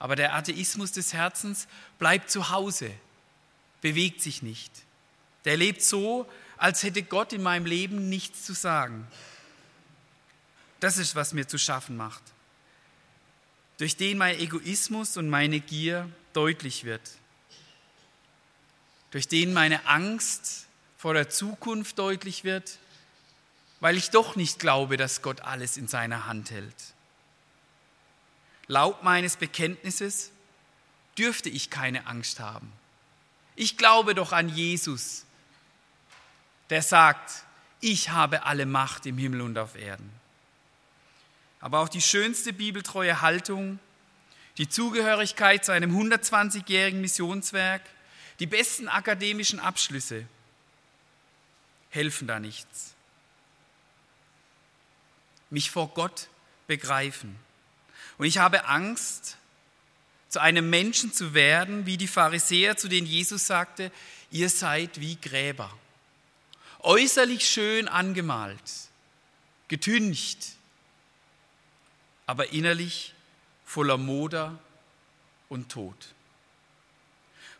Aber 0.00 0.16
der 0.16 0.34
Atheismus 0.34 0.90
des 0.90 1.12
Herzens 1.12 1.68
bleibt 2.00 2.28
zu 2.28 2.50
Hause, 2.50 2.90
bewegt 3.82 4.20
sich 4.20 4.42
nicht. 4.42 4.72
Der 5.44 5.56
lebt 5.56 5.82
so, 5.82 6.28
als 6.56 6.82
hätte 6.82 7.04
Gott 7.04 7.32
in 7.32 7.44
meinem 7.44 7.64
Leben 7.64 8.08
nichts 8.08 8.44
zu 8.44 8.54
sagen. 8.54 9.06
Das 10.80 10.98
ist, 10.98 11.14
was 11.14 11.32
mir 11.32 11.46
zu 11.46 11.58
schaffen 11.58 11.96
macht. 11.96 12.22
Durch 13.80 13.96
den 13.96 14.16
mein 14.16 14.38
Egoismus 14.38 15.16
und 15.16 15.28
meine 15.28 15.58
Gier 15.58 16.08
deutlich 16.32 16.84
wird. 16.84 17.02
Durch 19.10 19.26
den 19.26 19.52
meine 19.52 19.86
Angst 19.88 20.68
vor 20.96 21.14
der 21.14 21.28
Zukunft 21.28 21.98
deutlich 21.98 22.44
wird 22.44 22.78
weil 23.80 23.96
ich 23.96 24.10
doch 24.10 24.36
nicht 24.36 24.58
glaube, 24.58 24.96
dass 24.96 25.22
Gott 25.22 25.40
alles 25.40 25.76
in 25.76 25.88
seiner 25.88 26.26
Hand 26.26 26.50
hält. 26.50 26.74
Laut 28.66 29.02
meines 29.02 29.36
Bekenntnisses 29.36 30.30
dürfte 31.18 31.48
ich 31.48 31.70
keine 31.70 32.06
Angst 32.06 32.38
haben. 32.38 32.70
Ich 33.56 33.76
glaube 33.76 34.14
doch 34.14 34.32
an 34.32 34.48
Jesus, 34.48 35.24
der 36.68 36.82
sagt, 36.82 37.44
ich 37.80 38.10
habe 38.10 38.44
alle 38.44 38.66
Macht 38.66 39.06
im 39.06 39.18
Himmel 39.18 39.40
und 39.40 39.58
auf 39.58 39.74
Erden. 39.74 40.12
Aber 41.60 41.80
auch 41.80 41.88
die 41.88 42.02
schönste 42.02 42.52
bibeltreue 42.52 43.20
Haltung, 43.20 43.78
die 44.58 44.68
Zugehörigkeit 44.68 45.64
zu 45.64 45.72
einem 45.72 45.96
120-jährigen 45.96 47.00
Missionswerk, 47.00 47.82
die 48.38 48.46
besten 48.46 48.88
akademischen 48.88 49.60
Abschlüsse 49.60 50.26
helfen 51.90 52.26
da 52.26 52.38
nichts 52.38 52.94
mich 55.50 55.70
vor 55.70 55.88
Gott 55.88 56.28
begreifen. 56.66 57.36
Und 58.18 58.26
ich 58.26 58.38
habe 58.38 58.66
Angst, 58.66 59.36
zu 60.28 60.40
einem 60.40 60.70
Menschen 60.70 61.12
zu 61.12 61.34
werden, 61.34 61.86
wie 61.86 61.96
die 61.96 62.06
Pharisäer, 62.06 62.76
zu 62.76 62.86
denen 62.86 63.06
Jesus 63.06 63.48
sagte, 63.48 63.90
ihr 64.30 64.48
seid 64.48 65.00
wie 65.00 65.16
Gräber. 65.16 65.76
Äußerlich 66.80 67.48
schön 67.48 67.88
angemalt, 67.88 68.62
getüncht, 69.66 70.38
aber 72.30 72.52
innerlich 72.52 73.12
voller 73.64 73.96
Moder 73.96 74.56
und 75.48 75.68
Tod. 75.68 76.14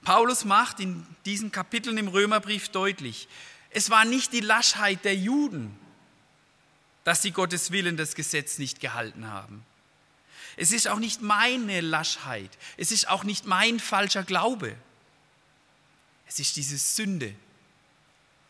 Paulus 0.03 0.45
macht 0.45 0.79
in 0.79 1.05
diesen 1.25 1.51
Kapiteln 1.51 1.99
im 1.99 2.07
Römerbrief 2.07 2.69
deutlich, 2.69 3.27
es 3.71 3.91
war 3.91 4.05
nicht 4.05 4.33
die 4.33 4.39
Laschheit 4.39 5.05
der 5.05 5.17
Juden, 5.17 5.77
dass 7.03 7.21
sie 7.21 7.33
Gottes 7.33 7.73
Willen, 7.73 7.97
das 7.97 8.15
Gesetz 8.15 8.59
nicht 8.59 8.79
gehalten 8.79 9.27
haben. 9.27 9.67
Es 10.57 10.71
ist 10.71 10.87
auch 10.87 11.01
nicht 11.01 11.21
meine 11.21 11.81
Laschheit, 11.81 12.57
es 12.77 12.93
ist 12.93 13.09
auch 13.09 13.25
nicht 13.25 13.47
mein 13.47 13.81
falscher 13.81 14.23
Glaube. 14.23 14.77
Es 16.29 16.39
ist 16.39 16.55
diese 16.55 16.79
Sünde, 16.79 17.35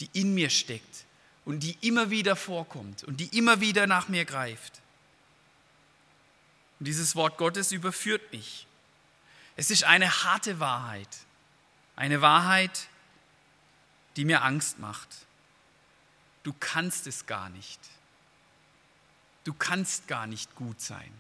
die 0.01 0.11
in 0.13 0.35
mir 0.35 0.51
steckt 0.51 1.07
und 1.47 1.61
die 1.61 1.79
immer 1.81 2.11
wieder 2.11 2.37
vorkommt 2.37 3.05
und 3.05 3.21
die 3.21 3.39
immer 3.39 3.63
wieder 3.63 3.87
nach 3.87 4.09
mir 4.11 4.27
greift. 4.27 4.80
Und 6.81 6.87
dieses 6.87 7.15
Wort 7.15 7.37
Gottes 7.37 7.71
überführt 7.73 8.33
mich. 8.33 8.67
Es 9.57 9.71
ist 9.71 9.85
eine 9.85 10.25
harte 10.25 10.59
Wahrheit, 10.59 11.09
eine 11.95 12.23
Wahrheit, 12.23 12.89
die 14.17 14.25
mir 14.25 14.43
Angst 14.43 14.79
macht. 14.79 15.09
du 16.43 16.55
kannst 16.59 17.07
es 17.07 17.27
gar 17.27 17.51
nicht. 17.51 17.79
Du 19.45 19.53
kannst 19.53 20.09
gar 20.09 20.27
nicht 20.27 20.55
gut 20.55 20.81
sein. 20.81 21.13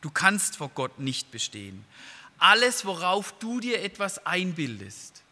Du 0.00 0.10
kannst 0.10 0.56
vor 0.56 0.68
Gott 0.70 0.98
nicht 0.98 1.30
bestehen. 1.30 1.84
Alles, 2.38 2.84
worauf 2.84 3.32
du 3.38 3.60
dir 3.60 3.82
etwas 3.82 4.26
einbildest, 4.26 5.22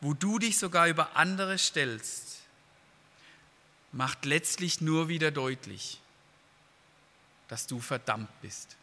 wo 0.00 0.14
du 0.14 0.38
dich 0.38 0.58
sogar 0.58 0.88
über 0.88 1.16
andere 1.16 1.58
stellst, 1.58 2.40
macht 3.92 4.24
letztlich 4.24 4.80
nur 4.80 5.08
wieder 5.08 5.30
deutlich, 5.30 6.00
dass 7.48 7.66
du 7.66 7.80
verdammt 7.80 8.30
bist. 8.40 8.76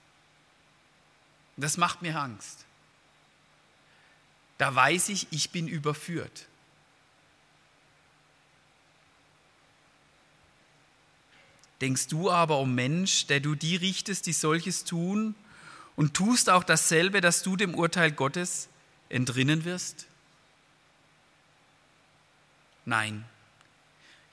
Und 1.55 1.63
das 1.63 1.77
macht 1.77 2.01
mir 2.01 2.19
Angst. 2.19 2.65
Da 4.57 4.73
weiß 4.73 5.09
ich, 5.09 5.27
ich 5.31 5.49
bin 5.49 5.67
überführt. 5.67 6.47
Denkst 11.81 12.07
du 12.07 12.29
aber, 12.29 12.57
o 12.57 12.61
oh 12.61 12.65
Mensch, 12.65 13.25
der 13.25 13.39
du 13.39 13.55
die 13.55 13.75
richtest, 13.75 14.27
die 14.27 14.33
solches 14.33 14.83
tun, 14.83 15.33
und 15.95 16.13
tust 16.13 16.49
auch 16.49 16.63
dasselbe, 16.63 17.21
dass 17.21 17.41
du 17.41 17.55
dem 17.55 17.73
Urteil 17.73 18.11
Gottes 18.11 18.69
entrinnen 19.09 19.65
wirst? 19.65 20.05
Nein, 22.85 23.25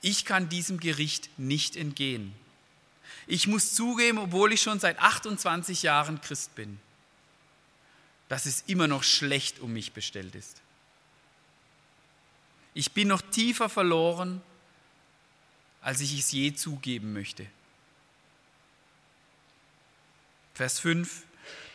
ich 0.01 0.25
kann 0.25 0.49
diesem 0.49 0.79
Gericht 0.79 1.29
nicht 1.37 1.75
entgehen. 1.75 2.33
Ich 3.31 3.45
muss 3.45 3.75
zugeben, 3.75 4.17
obwohl 4.17 4.51
ich 4.53 4.61
schon 4.61 4.79
seit 4.79 4.99
28 4.99 5.83
Jahren 5.83 6.19
Christ 6.19 6.55
bin, 6.55 6.79
dass 8.27 8.47
es 8.47 8.63
immer 8.65 8.87
noch 8.87 9.03
schlecht 9.03 9.59
um 9.59 9.71
mich 9.71 9.93
bestellt 9.93 10.33
ist. 10.33 10.61
Ich 12.73 12.91
bin 12.91 13.07
noch 13.07 13.21
tiefer 13.21 13.69
verloren 13.69 14.41
als 15.81 16.01
ich 16.01 16.17
es 16.17 16.31
je 16.31 16.53
zugeben 16.53 17.13
möchte. 17.13 17.45
Vers 20.53 20.79
5. 20.79 21.23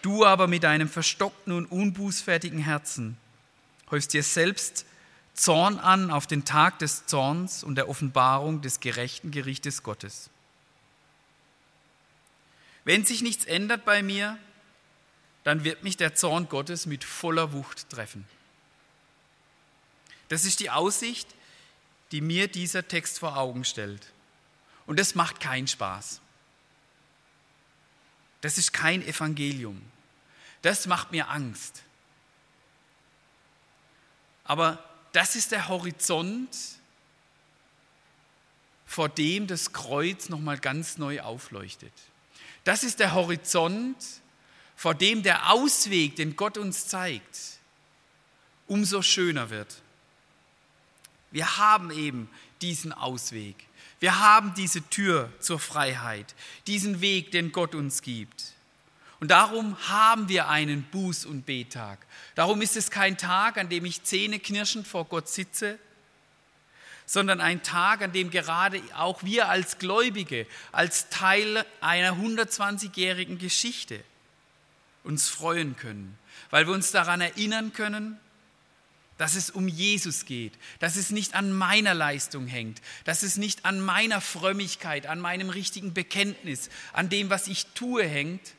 Du 0.02 0.26
aber 0.26 0.46
mit 0.46 0.62
deinem 0.62 0.88
verstockten 0.88 1.52
und 1.52 1.66
unbußfertigen 1.66 2.58
Herzen 2.58 3.16
häufst 3.90 4.12
dir 4.12 4.22
selbst 4.22 4.84
Zorn 5.32 5.78
an 5.78 6.10
auf 6.10 6.26
den 6.26 6.44
Tag 6.44 6.80
des 6.80 7.06
Zorns 7.06 7.64
und 7.64 7.76
der 7.76 7.88
Offenbarung 7.88 8.60
des 8.60 8.80
gerechten 8.80 9.30
Gerichtes 9.30 9.82
Gottes. 9.82 10.28
Wenn 12.84 13.04
sich 13.04 13.22
nichts 13.22 13.44
ändert 13.44 13.84
bei 13.84 14.02
mir, 14.02 14.38
dann 15.42 15.64
wird 15.64 15.82
mich 15.82 15.96
der 15.96 16.14
Zorn 16.14 16.48
Gottes 16.48 16.86
mit 16.86 17.04
voller 17.04 17.52
Wucht 17.52 17.90
treffen. 17.90 18.26
Das 20.28 20.44
ist 20.44 20.60
die 20.60 20.70
Aussicht, 20.70 21.34
die 22.12 22.20
mir 22.20 22.48
dieser 22.48 22.86
Text 22.86 23.18
vor 23.18 23.36
Augen 23.36 23.64
stellt. 23.64 24.12
Und 24.86 24.98
das 24.98 25.14
macht 25.14 25.40
keinen 25.40 25.68
Spaß. 25.68 26.20
Das 28.40 28.58
ist 28.58 28.72
kein 28.72 29.02
Evangelium. 29.02 29.80
Das 30.62 30.86
macht 30.86 31.12
mir 31.12 31.30
Angst. 31.30 31.82
Aber 34.44 34.82
das 35.12 35.36
ist 35.36 35.52
der 35.52 35.68
Horizont, 35.68 36.54
vor 38.86 39.08
dem 39.08 39.46
das 39.46 39.72
Kreuz 39.72 40.28
nochmal 40.28 40.58
ganz 40.58 40.98
neu 40.98 41.20
aufleuchtet. 41.20 41.92
Das 42.64 42.82
ist 42.82 42.98
der 42.98 43.14
Horizont, 43.14 43.96
vor 44.74 44.94
dem 44.94 45.22
der 45.22 45.50
Ausweg, 45.50 46.16
den 46.16 46.36
Gott 46.36 46.58
uns 46.58 46.88
zeigt, 46.88 47.58
umso 48.66 49.02
schöner 49.02 49.50
wird. 49.50 49.82
Wir 51.30 51.58
haben 51.58 51.90
eben 51.90 52.28
diesen 52.62 52.92
Ausweg. 52.92 53.56
Wir 54.00 54.20
haben 54.20 54.54
diese 54.54 54.82
Tür 54.88 55.32
zur 55.40 55.58
Freiheit, 55.58 56.34
diesen 56.66 57.00
Weg, 57.00 57.30
den 57.30 57.52
Gott 57.52 57.74
uns 57.74 58.02
gibt. 58.02 58.54
Und 59.20 59.30
darum 59.30 59.76
haben 59.88 60.28
wir 60.28 60.48
einen 60.48 60.86
Buß- 60.92 61.26
und 61.26 61.46
Betag. 61.46 62.06
Darum 62.34 62.60
ist 62.62 62.76
es 62.76 62.90
kein 62.90 63.16
Tag, 63.16 63.56
an 63.56 63.68
dem 63.68 63.84
ich 63.84 64.02
zähneknirschend 64.02 64.86
vor 64.86 65.06
Gott 65.06 65.28
sitze, 65.28 65.78
sondern 67.06 67.40
ein 67.40 67.62
Tag, 67.62 68.02
an 68.02 68.12
dem 68.12 68.30
gerade 68.30 68.80
auch 68.94 69.22
wir 69.22 69.48
als 69.48 69.78
Gläubige, 69.78 70.46
als 70.72 71.08
Teil 71.10 71.64
einer 71.80 72.12
120-jährigen 72.12 73.38
Geschichte 73.38 74.02
uns 75.02 75.28
freuen 75.28 75.76
können, 75.76 76.18
weil 76.50 76.66
wir 76.66 76.74
uns 76.74 76.90
daran 76.90 77.20
erinnern 77.20 77.72
können, 77.72 78.18
dass 79.18 79.36
es 79.36 79.50
um 79.50 79.68
Jesus 79.68 80.24
geht, 80.24 80.54
dass 80.80 80.96
es 80.96 81.10
nicht 81.10 81.34
an 81.34 81.52
meiner 81.52 81.94
Leistung 81.94 82.46
hängt, 82.46 82.82
dass 83.04 83.22
es 83.22 83.36
nicht 83.36 83.64
an 83.64 83.80
meiner 83.80 84.20
Frömmigkeit, 84.20 85.06
an 85.06 85.20
meinem 85.20 85.50
richtigen 85.50 85.94
Bekenntnis, 85.94 86.68
an 86.92 87.08
dem, 87.08 87.30
was 87.30 87.46
ich 87.46 87.66
tue, 87.74 88.04
hängt, 88.04 88.54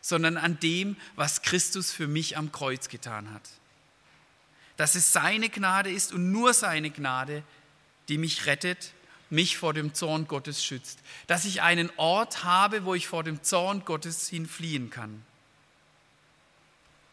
sondern 0.00 0.36
an 0.36 0.58
dem, 0.58 0.96
was 1.14 1.42
Christus 1.42 1.92
für 1.92 2.08
mich 2.08 2.36
am 2.36 2.50
Kreuz 2.50 2.88
getan 2.88 3.32
hat. 3.32 3.48
Dass 4.82 4.96
es 4.96 5.12
seine 5.12 5.48
Gnade 5.48 5.92
ist 5.92 6.12
und 6.12 6.32
nur 6.32 6.52
seine 6.54 6.90
Gnade, 6.90 7.44
die 8.08 8.18
mich 8.18 8.46
rettet, 8.46 8.94
mich 9.30 9.56
vor 9.56 9.72
dem 9.74 9.94
Zorn 9.94 10.26
Gottes 10.26 10.64
schützt. 10.64 10.98
Dass 11.28 11.44
ich 11.44 11.62
einen 11.62 11.88
Ort 11.98 12.42
habe, 12.42 12.84
wo 12.84 12.96
ich 12.96 13.06
vor 13.06 13.22
dem 13.22 13.44
Zorn 13.44 13.84
Gottes 13.84 14.28
hinfliehen 14.28 14.90
kann. 14.90 15.22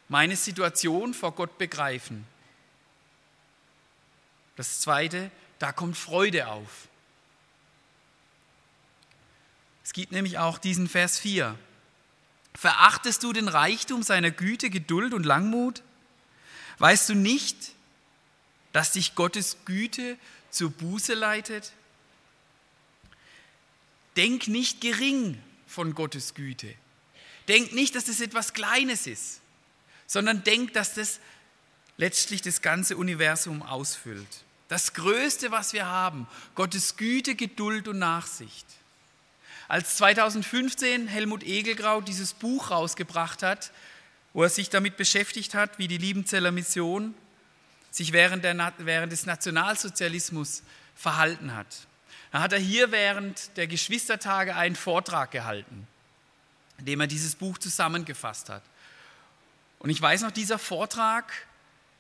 Meine 0.08 0.36
Situation 0.36 1.14
vor 1.14 1.34
Gott 1.34 1.60
begreifen 1.60 2.26
das 4.56 4.80
Zweite, 4.80 5.30
da 5.60 5.72
kommt 5.72 5.96
Freude 5.96 6.48
auf. 6.48 6.88
Es 9.84 9.94
gibt 9.94 10.12
nämlich 10.12 10.40
auch 10.40 10.58
diesen 10.58 10.90
Vers 10.90 11.20
4. 11.20 11.56
Verachtest 12.56 13.22
du 13.22 13.32
den 13.32 13.48
Reichtum 13.48 14.02
seiner 14.02 14.32
Güte, 14.32 14.72
Geduld 14.72 15.14
und 15.14 15.24
Langmut? 15.24 15.84
Weißt 16.80 17.10
du 17.10 17.14
nicht, 17.14 17.56
dass 18.74 18.94
dich 18.94 19.16
Gottes 19.16 19.58
Güte 19.66 20.18
zur 20.50 20.72
Buße 20.72 21.14
leitet? 21.14 21.74
Denk 24.16 24.48
nicht 24.48 24.82
gering 24.82 25.42
von 25.68 25.94
Gottes 25.94 26.34
Güte. 26.34 26.74
Denk 27.48 27.74
nicht, 27.74 27.96
dass 27.96 28.06
das 28.06 28.22
etwas 28.22 28.54
Kleines 28.54 29.08
ist, 29.08 29.42
sondern 30.08 30.44
denk, 30.44 30.74
dass 30.74 30.94
das 30.94 31.20
letztlich 31.98 32.42
das 32.42 32.62
ganze 32.62 32.96
Universum 32.96 33.62
ausfüllt. 33.62 34.44
Das 34.70 34.94
Größte, 34.94 35.52
was 35.52 35.74
wir 35.74 35.86
haben, 35.88 36.28
Gottes 36.56 36.96
Güte, 36.96 37.36
Geduld 37.36 37.88
und 37.88 38.00
Nachsicht. 38.00 38.66
Als 39.68 39.98
2015 39.98 41.08
Helmut 41.08 41.44
Egelgrau 41.44 42.02
dieses 42.02 42.34
Buch 42.34 42.72
rausgebracht 42.72 43.44
hat, 43.44 43.72
wo 44.34 44.44
er 44.44 44.50
sich 44.50 44.70
damit 44.70 44.98
beschäftigt 44.98 45.54
hat, 45.54 45.80
wie 45.80 45.88
die 45.88 45.98
Liebenzeller 45.98 46.52
Mission 46.52 47.14
sich 47.92 48.14
während, 48.14 48.44
der, 48.44 48.74
während 48.78 49.12
des 49.12 49.26
Nationalsozialismus 49.26 50.64
verhalten 50.96 51.56
hat. 51.56 51.88
Da 52.32 52.42
hat 52.42 52.54
er 52.54 52.60
hier 52.60 52.92
während 52.92 53.58
der 53.58 53.68
Geschwistertage 53.68 54.56
einen 54.56 54.76
Vortrag 54.76 55.32
gehalten, 55.32 55.88
in 56.78 56.86
dem 56.86 57.02
er 57.02 57.08
dieses 57.08 57.36
Buch 57.36 57.58
zusammengefasst 57.58 58.50
hat. 58.50 58.62
Und 59.80 59.90
ich 59.90 60.02
weiß 60.02 60.22
noch, 60.22 60.32
dieser 60.32 60.60
Vortrag, 60.60 61.32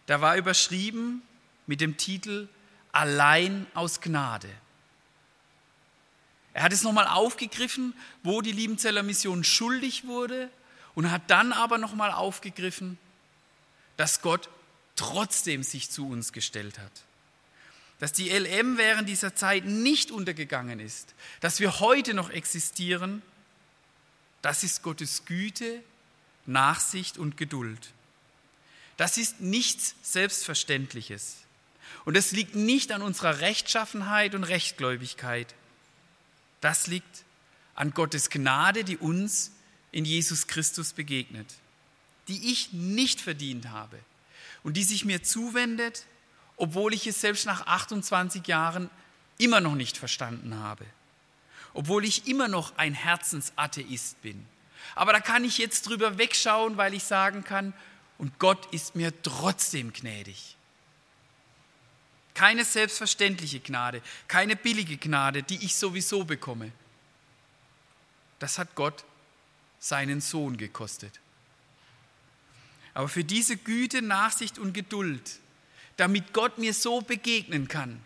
da 0.05 0.21
war 0.21 0.35
überschrieben 0.35 1.23
mit 1.65 1.81
dem 1.81 1.97
Titel 1.97 2.47
allein 2.91 3.65
aus 3.73 4.01
Gnade. 4.01 4.49
Er 6.53 6.63
hat 6.63 6.73
es 6.73 6.83
nochmal 6.83 7.07
aufgegriffen, 7.07 7.93
wo 8.21 8.41
die 8.41 8.51
Liebenzeller 8.51 9.01
Mission 9.01 9.43
schuldig 9.43 10.05
wurde 10.05 10.49
und 10.95 11.12
hat 11.12 11.23
dann 11.28 11.54
aber 11.54 11.78
nochmal 11.78 12.12
aufgegriffen, 12.12 12.97
dass 13.97 14.21
Gott 14.21 14.49
trotzdem 14.95 15.63
sich 15.63 15.89
zu 15.89 16.08
uns 16.10 16.34
gestellt 16.34 16.80
hat. 16.80 16.91
Dass 17.99 18.13
die 18.13 18.30
LM 18.30 18.78
während 18.78 19.10
dieser 19.10 19.36
Zeit 19.36 19.65
nicht 19.65 20.12
untergegangen 20.12 20.80
ist, 20.80 21.13
dass 21.41 21.60
wir 21.60 21.80
heute 21.80 22.13
noch 22.13 22.30
existieren, 22.30 23.21
das 24.41 24.63
ist 24.63 24.84
Gottes 24.84 25.25
Güte, 25.25 25.84
Nachsicht 26.45 27.17
und 27.17 27.38
Geduld. 27.38 27.91
Das 28.97 29.17
ist 29.17 29.41
nichts 29.41 29.95
Selbstverständliches. 30.02 31.38
Und 32.06 32.17
es 32.17 32.32
liegt 32.32 32.56
nicht 32.56 32.91
an 32.91 33.02
unserer 33.02 33.39
Rechtschaffenheit 33.39 34.36
und 34.36 34.43
Rechtgläubigkeit. 34.43 35.54
Das 36.62 36.88
liegt 36.88 37.23
an 37.75 37.93
Gottes 37.93 38.30
Gnade, 38.30 38.84
die 38.84 38.97
uns 38.97 39.52
in 39.91 40.06
Jesus 40.06 40.47
Christus 40.47 40.93
begegnet, 40.93 41.47
die 42.28 42.52
ich 42.52 42.73
nicht 42.73 43.21
verdient 43.21 43.69
habe 43.69 43.99
und 44.63 44.78
die 44.78 44.84
sich 44.84 45.06
mir 45.06 45.23
zuwendet, 45.23 46.06
obwohl 46.58 46.93
ich 46.93 47.08
es 47.08 47.21
selbst 47.21 47.45
nach 47.45 47.65
28 47.65 48.45
Jahren 48.47 48.89
immer 49.38 49.62
noch 49.62 49.75
nicht 49.75 49.97
verstanden 49.97 50.56
habe, 50.56 50.86
obwohl 51.73 52.06
ich 52.06 52.28
immer 52.28 52.47
noch 52.47 52.78
ein 52.78 52.93
Herzensatheist 52.93 54.21
bin. 54.21 54.45
Aber 54.95 55.13
da 55.13 55.19
kann 55.19 55.43
ich 55.43 55.58
jetzt 55.58 55.88
drüber 55.88 56.17
wegschauen, 56.17 56.78
weil 56.78 56.93
ich 56.93 57.04
sagen 57.04 57.43
kann, 57.43 57.73
und 58.17 58.38
Gott 58.38 58.71
ist 58.73 58.95
mir 58.95 59.13
trotzdem 59.23 59.93
gnädig 59.93 60.58
Keine 62.34 62.65
selbstverständliche 62.65 63.62
Gnade, 63.62 64.02
keine 64.28 64.56
billige 64.56 64.97
Gnade, 64.97 65.41
die 65.41 65.63
ich 65.63 65.75
sowieso 65.75 66.25
bekomme. 66.25 66.71
Das 68.39 68.58
hat 68.58 68.75
Gott 68.75 69.06
seinen 69.79 70.21
Sohn 70.21 70.57
gekostet. 70.57 71.19
Aber 72.93 73.07
für 73.07 73.23
diese 73.23 73.57
Güte, 73.57 74.01
Nachsicht 74.01 74.59
und 74.59 74.73
Geduld, 74.73 75.39
damit 75.97 76.33
Gott 76.33 76.57
mir 76.57 76.73
so 76.73 77.01
begegnen 77.01 77.67
kann, 77.67 78.01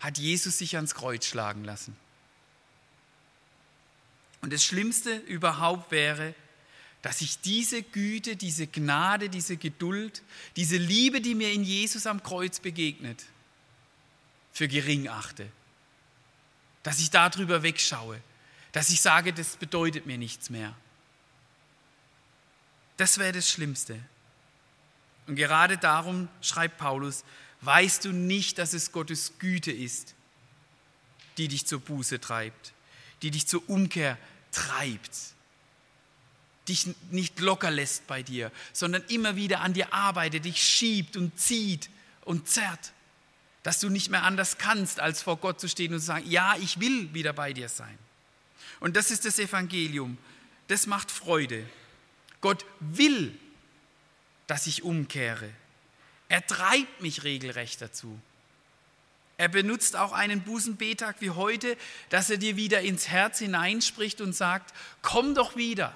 hat 0.00 0.18
Jesus 0.18 0.58
sich 0.58 0.76
ans 0.76 0.94
Kreuz 0.94 1.26
schlagen 1.26 1.64
lassen. 1.64 1.96
Und 4.42 4.52
das 4.52 4.62
Schlimmste 4.62 5.16
überhaupt 5.16 5.90
wäre, 5.90 6.34
dass 7.00 7.20
ich 7.20 7.40
diese 7.40 7.82
Güte, 7.82 8.36
diese 8.36 8.66
Gnade, 8.66 9.30
diese 9.30 9.56
Geduld, 9.56 10.22
diese 10.56 10.76
Liebe, 10.76 11.20
die 11.20 11.34
mir 11.34 11.52
in 11.52 11.64
Jesus 11.64 12.06
am 12.06 12.22
Kreuz 12.22 12.60
begegnet, 12.60 13.24
für 14.52 14.68
gering 14.68 15.08
achte. 15.08 15.48
Dass 16.82 17.00
ich 17.00 17.10
darüber 17.10 17.62
wegschaue, 17.62 18.20
dass 18.74 18.88
ich 18.88 19.00
sage, 19.00 19.32
das 19.32 19.56
bedeutet 19.56 20.04
mir 20.04 20.18
nichts 20.18 20.50
mehr. 20.50 20.74
Das 22.96 23.18
wäre 23.18 23.30
das 23.30 23.48
Schlimmste. 23.48 24.00
Und 25.28 25.36
gerade 25.36 25.78
darum 25.78 26.28
schreibt 26.42 26.76
Paulus, 26.76 27.24
weißt 27.60 28.04
du 28.04 28.12
nicht, 28.12 28.58
dass 28.58 28.72
es 28.72 28.90
Gottes 28.90 29.34
Güte 29.38 29.70
ist, 29.70 30.16
die 31.38 31.46
dich 31.46 31.66
zur 31.66 31.78
Buße 31.80 32.20
treibt, 32.20 32.72
die 33.22 33.30
dich 33.30 33.46
zur 33.46 33.62
Umkehr 33.70 34.18
treibt, 34.50 35.18
dich 36.66 36.88
nicht 37.12 37.38
locker 37.38 37.70
lässt 37.70 38.08
bei 38.08 38.24
dir, 38.24 38.50
sondern 38.72 39.04
immer 39.04 39.36
wieder 39.36 39.60
an 39.60 39.72
dir 39.72 39.94
arbeitet, 39.94 40.46
dich 40.46 40.60
schiebt 40.60 41.16
und 41.16 41.38
zieht 41.38 41.90
und 42.24 42.48
zerrt, 42.48 42.92
dass 43.62 43.78
du 43.78 43.88
nicht 43.88 44.10
mehr 44.10 44.24
anders 44.24 44.58
kannst, 44.58 44.98
als 44.98 45.22
vor 45.22 45.36
Gott 45.36 45.60
zu 45.60 45.68
stehen 45.68 45.94
und 45.94 46.00
zu 46.00 46.06
sagen, 46.06 46.28
ja, 46.28 46.56
ich 46.60 46.80
will 46.80 47.14
wieder 47.14 47.32
bei 47.32 47.52
dir 47.52 47.68
sein. 47.68 47.98
Und 48.80 48.96
das 48.96 49.10
ist 49.10 49.24
das 49.24 49.38
Evangelium. 49.38 50.18
Das 50.68 50.86
macht 50.86 51.10
Freude. 51.10 51.66
Gott 52.40 52.64
will, 52.80 53.38
dass 54.46 54.66
ich 54.66 54.82
umkehre. 54.82 55.50
Er 56.28 56.46
treibt 56.46 57.00
mich 57.00 57.24
regelrecht 57.24 57.80
dazu. 57.80 58.18
Er 59.36 59.48
benutzt 59.48 59.96
auch 59.96 60.12
einen 60.12 60.42
Busenbetag 60.42 61.16
wie 61.20 61.30
heute, 61.30 61.76
dass 62.08 62.30
er 62.30 62.36
dir 62.36 62.56
wieder 62.56 62.82
ins 62.82 63.08
Herz 63.08 63.40
hineinspricht 63.40 64.20
und 64.20 64.32
sagt, 64.32 64.72
komm 65.02 65.34
doch 65.34 65.56
wieder. 65.56 65.94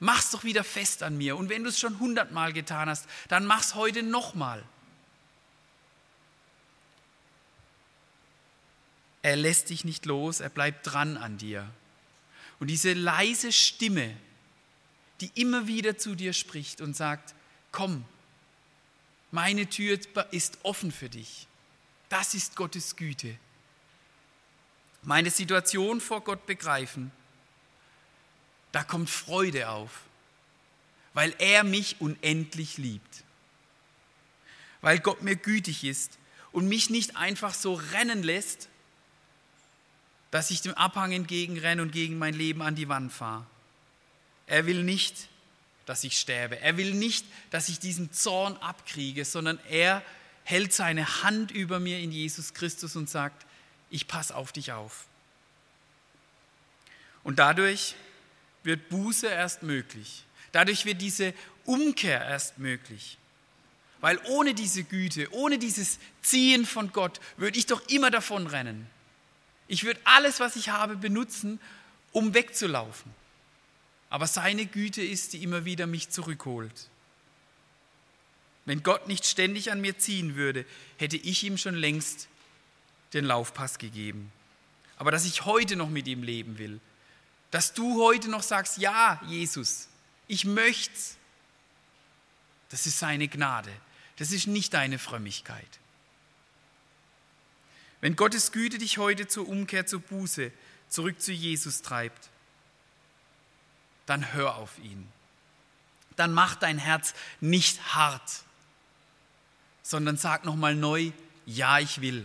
Mach's 0.00 0.30
doch 0.30 0.44
wieder 0.44 0.62
fest 0.62 1.02
an 1.02 1.18
mir. 1.18 1.36
Und 1.36 1.48
wenn 1.48 1.64
du 1.64 1.70
es 1.70 1.80
schon 1.80 1.98
hundertmal 1.98 2.52
getan 2.52 2.88
hast, 2.88 3.06
dann 3.28 3.44
mach's 3.44 3.74
heute 3.74 4.04
nochmal. 4.04 4.62
Er 9.28 9.36
lässt 9.36 9.68
dich 9.68 9.84
nicht 9.84 10.06
los, 10.06 10.40
er 10.40 10.48
bleibt 10.48 10.86
dran 10.86 11.18
an 11.18 11.36
dir. 11.36 11.70
Und 12.60 12.68
diese 12.68 12.94
leise 12.94 13.52
Stimme, 13.52 14.16
die 15.20 15.30
immer 15.34 15.66
wieder 15.66 15.98
zu 15.98 16.14
dir 16.14 16.32
spricht 16.32 16.80
und 16.80 16.96
sagt, 16.96 17.34
komm, 17.70 18.06
meine 19.30 19.68
Tür 19.68 19.98
ist 20.30 20.56
offen 20.62 20.90
für 20.90 21.10
dich. 21.10 21.46
Das 22.08 22.32
ist 22.32 22.56
Gottes 22.56 22.96
Güte. 22.96 23.36
Meine 25.02 25.30
Situation 25.30 26.00
vor 26.00 26.22
Gott 26.22 26.46
begreifen, 26.46 27.12
da 28.72 28.82
kommt 28.82 29.10
Freude 29.10 29.68
auf, 29.68 29.90
weil 31.12 31.34
er 31.38 31.64
mich 31.64 32.00
unendlich 32.00 32.78
liebt. 32.78 33.24
Weil 34.80 35.00
Gott 35.00 35.20
mir 35.20 35.36
gütig 35.36 35.84
ist 35.84 36.16
und 36.50 36.66
mich 36.66 36.88
nicht 36.88 37.16
einfach 37.16 37.52
so 37.52 37.74
rennen 37.74 38.22
lässt, 38.22 38.70
dass 40.30 40.50
ich 40.50 40.60
dem 40.60 40.74
Abhang 40.74 41.12
entgegenrenne 41.12 41.82
und 41.82 41.92
gegen 41.92 42.18
mein 42.18 42.34
Leben 42.34 42.62
an 42.62 42.74
die 42.74 42.88
Wand 42.88 43.12
fahre. 43.12 43.46
Er 44.46 44.66
will 44.66 44.82
nicht, 44.82 45.28
dass 45.86 46.04
ich 46.04 46.18
sterbe. 46.18 46.60
Er 46.60 46.76
will 46.76 46.94
nicht, 46.94 47.26
dass 47.50 47.68
ich 47.68 47.78
diesen 47.78 48.12
Zorn 48.12 48.56
abkriege, 48.58 49.24
sondern 49.24 49.58
er 49.70 50.02
hält 50.44 50.72
seine 50.72 51.22
Hand 51.22 51.50
über 51.50 51.80
mir 51.80 51.98
in 51.98 52.12
Jesus 52.12 52.54
Christus 52.54 52.96
und 52.96 53.08
sagt, 53.08 53.46
ich 53.90 54.06
passe 54.06 54.34
auf 54.34 54.52
dich 54.52 54.72
auf. 54.72 55.06
Und 57.22 57.38
dadurch 57.38 57.94
wird 58.62 58.88
Buße 58.88 59.26
erst 59.26 59.62
möglich. 59.62 60.24
Dadurch 60.52 60.84
wird 60.84 61.00
diese 61.00 61.34
Umkehr 61.64 62.22
erst 62.22 62.58
möglich. 62.58 63.18
Weil 64.00 64.18
ohne 64.28 64.54
diese 64.54 64.84
Güte, 64.84 65.32
ohne 65.32 65.58
dieses 65.58 65.98
Ziehen 66.22 66.64
von 66.64 66.92
Gott, 66.92 67.20
würde 67.36 67.58
ich 67.58 67.66
doch 67.66 67.86
immer 67.88 68.10
davon 68.10 68.46
rennen. 68.46 68.86
Ich 69.68 69.84
würde 69.84 70.00
alles, 70.04 70.40
was 70.40 70.56
ich 70.56 70.70
habe, 70.70 70.96
benutzen, 70.96 71.60
um 72.12 72.34
wegzulaufen. 72.34 73.12
Aber 74.10 74.26
seine 74.26 74.66
Güte 74.66 75.02
ist, 75.02 75.34
die 75.34 75.42
immer 75.42 75.64
wieder 75.64 75.86
mich 75.86 76.08
zurückholt. 76.08 76.88
Wenn 78.64 78.82
Gott 78.82 79.08
nicht 79.08 79.26
ständig 79.26 79.70
an 79.70 79.80
mir 79.80 79.98
ziehen 79.98 80.34
würde, 80.34 80.64
hätte 80.96 81.16
ich 81.16 81.44
ihm 81.44 81.58
schon 81.58 81.74
längst 81.74 82.28
den 83.12 83.24
Laufpass 83.24 83.78
gegeben. 83.78 84.32
Aber 84.96 85.10
dass 85.10 85.24
ich 85.24 85.44
heute 85.44 85.76
noch 85.76 85.88
mit 85.88 86.08
ihm 86.08 86.22
leben 86.22 86.58
will, 86.58 86.80
dass 87.50 87.72
du 87.72 88.02
heute 88.02 88.28
noch 88.28 88.42
sagst, 88.42 88.78
ja, 88.78 89.20
Jesus, 89.26 89.88
ich 90.26 90.44
möcht's, 90.44 91.16
das 92.70 92.86
ist 92.86 92.98
seine 92.98 93.28
Gnade. 93.28 93.72
Das 94.16 94.32
ist 94.32 94.46
nicht 94.46 94.74
deine 94.74 94.98
Frömmigkeit. 94.98 95.68
Wenn 98.00 98.16
Gottes 98.16 98.52
Güte 98.52 98.78
dich 98.78 98.98
heute 98.98 99.26
zur 99.26 99.48
Umkehr, 99.48 99.86
zur 99.86 100.00
Buße, 100.00 100.52
zurück 100.88 101.20
zu 101.20 101.32
Jesus 101.32 101.82
treibt, 101.82 102.28
dann 104.06 104.32
hör 104.32 104.56
auf 104.56 104.78
ihn. 104.78 105.06
Dann 106.16 106.32
mach 106.32 106.54
dein 106.56 106.78
Herz 106.78 107.14
nicht 107.40 107.94
hart, 107.94 108.42
sondern 109.82 110.16
sag 110.16 110.44
nochmal 110.44 110.74
neu, 110.74 111.12
ja, 111.46 111.78
ich 111.78 112.00
will. 112.00 112.24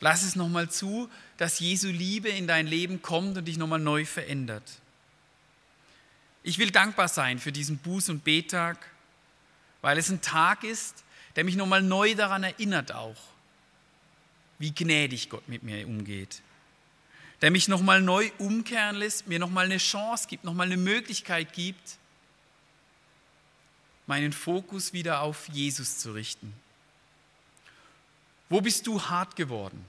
Lass 0.00 0.22
es 0.22 0.36
nochmal 0.36 0.70
zu, 0.70 1.08
dass 1.36 1.60
Jesu 1.60 1.88
Liebe 1.88 2.28
in 2.28 2.46
dein 2.46 2.66
Leben 2.66 3.00
kommt 3.00 3.38
und 3.38 3.46
dich 3.46 3.56
nochmal 3.56 3.80
neu 3.80 4.04
verändert. 4.04 4.64
Ich 6.42 6.58
will 6.58 6.70
dankbar 6.70 7.08
sein 7.08 7.38
für 7.38 7.52
diesen 7.52 7.80
Buß- 7.80 8.10
und 8.10 8.22
Betag, 8.22 8.86
weil 9.80 9.96
es 9.96 10.10
ein 10.10 10.20
Tag 10.20 10.62
ist, 10.62 11.04
der 11.36 11.44
mich 11.44 11.56
nochmal 11.56 11.82
neu 11.82 12.14
daran 12.14 12.42
erinnert 12.42 12.92
auch, 12.92 13.16
wie 14.64 14.72
gnädig 14.72 15.28
Gott 15.28 15.46
mit 15.48 15.62
mir 15.62 15.86
umgeht 15.86 16.42
der 17.44 17.50
mich 17.50 17.68
nochmal 17.68 18.00
neu 18.00 18.30
umkehren 18.38 18.96
lässt, 18.96 19.26
mir 19.26 19.38
nochmal 19.38 19.66
eine 19.66 19.76
Chance 19.76 20.28
gibt, 20.28 20.44
nochmal 20.44 20.66
eine 20.66 20.78
Möglichkeit 20.78 21.52
gibt, 21.52 21.98
meinen 24.06 24.32
Fokus 24.32 24.94
wieder 24.94 25.20
auf 25.20 25.50
Jesus 25.50 25.98
zu 25.98 26.12
richten. 26.12 26.54
Wo 28.48 28.62
bist 28.62 28.86
du 28.86 29.02
hart 29.02 29.36
geworden? 29.36 29.84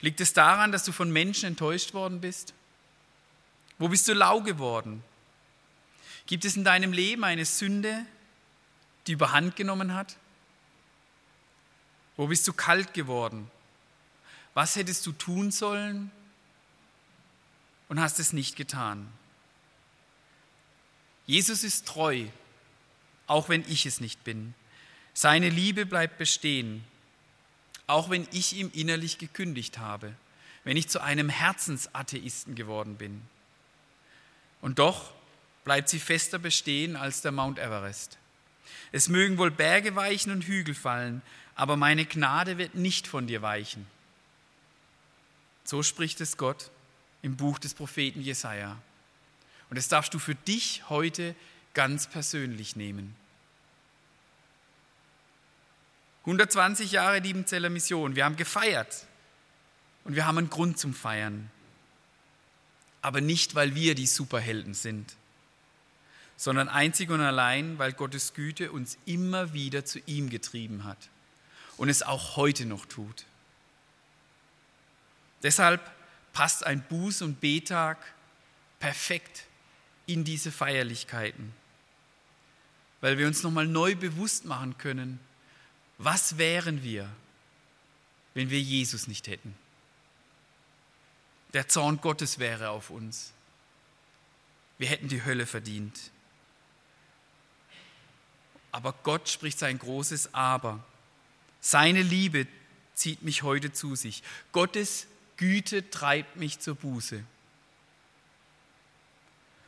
Liegt 0.00 0.20
es 0.20 0.32
daran, 0.32 0.70
dass 0.70 0.84
du 0.84 0.92
von 0.92 1.10
Menschen 1.10 1.46
enttäuscht 1.46 1.92
worden 1.92 2.20
bist? 2.20 2.54
Wo 3.80 3.88
bist 3.88 4.06
du 4.06 4.14
lau 4.14 4.42
geworden? 4.42 5.02
Gibt 6.26 6.44
es 6.44 6.56
in 6.56 6.62
deinem 6.62 6.92
Leben 6.92 7.24
eine 7.24 7.46
Sünde, 7.46 8.06
die 9.08 9.12
überhand 9.14 9.56
genommen 9.56 9.92
hat? 9.94 10.16
Wo 12.16 12.26
bist 12.26 12.46
du 12.46 12.52
kalt 12.52 12.94
geworden? 12.94 13.50
Was 14.54 14.76
hättest 14.76 15.06
du 15.06 15.12
tun 15.12 15.50
sollen 15.50 16.10
und 17.88 18.00
hast 18.00 18.18
es 18.18 18.32
nicht 18.32 18.56
getan? 18.56 19.10
Jesus 21.26 21.64
ist 21.64 21.86
treu, 21.86 22.26
auch 23.26 23.48
wenn 23.48 23.64
ich 23.68 23.86
es 23.86 24.00
nicht 24.00 24.24
bin. 24.24 24.54
Seine 25.14 25.48
Liebe 25.48 25.86
bleibt 25.86 26.18
bestehen, 26.18 26.84
auch 27.86 28.10
wenn 28.10 28.26
ich 28.32 28.54
ihm 28.54 28.70
innerlich 28.74 29.18
gekündigt 29.18 29.78
habe, 29.78 30.14
wenn 30.64 30.76
ich 30.76 30.88
zu 30.88 31.00
einem 31.00 31.28
Herzensatheisten 31.28 32.54
geworden 32.54 32.96
bin. 32.96 33.22
Und 34.60 34.78
doch 34.78 35.12
bleibt 35.64 35.88
sie 35.88 35.98
fester 35.98 36.38
bestehen 36.38 36.96
als 36.96 37.20
der 37.22 37.32
Mount 37.32 37.58
Everest. 37.58 38.18
Es 38.90 39.08
mögen 39.08 39.38
wohl 39.38 39.50
Berge 39.50 39.94
weichen 39.96 40.32
und 40.32 40.44
Hügel 40.44 40.74
fallen, 40.74 41.22
aber 41.54 41.76
meine 41.76 42.06
Gnade 42.06 42.58
wird 42.58 42.74
nicht 42.74 43.06
von 43.06 43.26
dir 43.26 43.42
weichen. 43.42 43.86
So 45.64 45.82
spricht 45.82 46.20
es 46.20 46.36
Gott 46.36 46.70
im 47.22 47.36
Buch 47.36 47.58
des 47.58 47.74
Propheten 47.74 48.20
Jesaja. 48.20 48.76
Und 49.70 49.76
das 49.76 49.88
darfst 49.88 50.12
du 50.12 50.18
für 50.18 50.34
dich 50.34 50.88
heute 50.88 51.34
ganz 51.74 52.06
persönlich 52.06 52.76
nehmen. 52.76 53.14
120 56.20 56.92
Jahre 56.92 57.18
Liebenzeller 57.18 57.70
Mission. 57.70 58.16
Wir 58.16 58.24
haben 58.24 58.36
gefeiert 58.36 59.06
und 60.04 60.14
wir 60.14 60.26
haben 60.26 60.38
einen 60.38 60.50
Grund 60.50 60.78
zum 60.78 60.94
Feiern. 60.94 61.50
Aber 63.02 63.20
nicht, 63.20 63.54
weil 63.54 63.74
wir 63.74 63.94
die 63.94 64.06
Superhelden 64.06 64.74
sind, 64.74 65.16
sondern 66.36 66.68
einzig 66.68 67.10
und 67.10 67.20
allein, 67.20 67.78
weil 67.78 67.92
Gottes 67.92 68.34
Güte 68.34 68.70
uns 68.70 68.96
immer 69.06 69.52
wieder 69.52 69.84
zu 69.84 69.98
ihm 70.06 70.30
getrieben 70.30 70.84
hat 70.84 71.08
und 71.76 71.88
es 71.88 72.02
auch 72.02 72.36
heute 72.36 72.66
noch 72.66 72.86
tut. 72.86 73.24
Deshalb 75.42 75.80
passt 76.32 76.64
ein 76.64 76.84
Buß- 76.88 77.22
und 77.24 77.40
Betag 77.40 77.98
perfekt 78.78 79.44
in 80.06 80.24
diese 80.24 80.50
Feierlichkeiten, 80.50 81.52
weil 83.00 83.18
wir 83.18 83.26
uns 83.26 83.42
nochmal 83.42 83.66
neu 83.66 83.94
bewusst 83.94 84.44
machen 84.44 84.78
können, 84.78 85.20
was 85.98 86.38
wären 86.38 86.82
wir, 86.82 87.08
wenn 88.34 88.50
wir 88.50 88.60
Jesus 88.60 89.06
nicht 89.06 89.28
hätten. 89.28 89.54
Der 91.52 91.68
Zorn 91.68 92.00
Gottes 92.00 92.38
wäre 92.38 92.70
auf 92.70 92.90
uns. 92.90 93.32
Wir 94.78 94.88
hätten 94.88 95.08
die 95.08 95.24
Hölle 95.24 95.46
verdient. 95.46 96.10
Aber 98.72 98.94
Gott 99.02 99.28
spricht 99.28 99.58
sein 99.58 99.78
großes 99.78 100.32
Aber. 100.34 100.82
Seine 101.64 102.02
Liebe 102.02 102.48
zieht 102.92 103.22
mich 103.22 103.44
heute 103.44 103.72
zu 103.72 103.94
sich. 103.94 104.24
Gottes 104.50 105.06
Güte 105.36 105.88
treibt 105.90 106.36
mich 106.36 106.58
zur 106.58 106.74
Buße. 106.74 107.16
Ich 107.16 107.22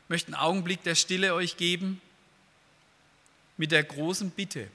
möchte 0.08 0.26
einen 0.26 0.34
Augenblick 0.34 0.82
der 0.82 0.96
Stille 0.96 1.34
euch 1.34 1.56
geben 1.56 2.02
mit 3.56 3.70
der 3.70 3.84
großen 3.84 4.30
Bitte. 4.30 4.68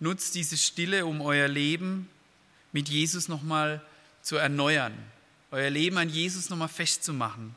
Nutzt 0.00 0.34
diese 0.34 0.58
Stille, 0.58 1.06
um 1.06 1.20
euer 1.20 1.46
Leben 1.46 2.10
mit 2.72 2.88
Jesus 2.88 3.28
nochmal 3.28 3.80
zu 4.22 4.36
erneuern, 4.36 4.92
euer 5.52 5.70
Leben 5.70 5.98
an 5.98 6.08
Jesus 6.08 6.50
nochmal 6.50 6.68
festzumachen. 6.68 7.54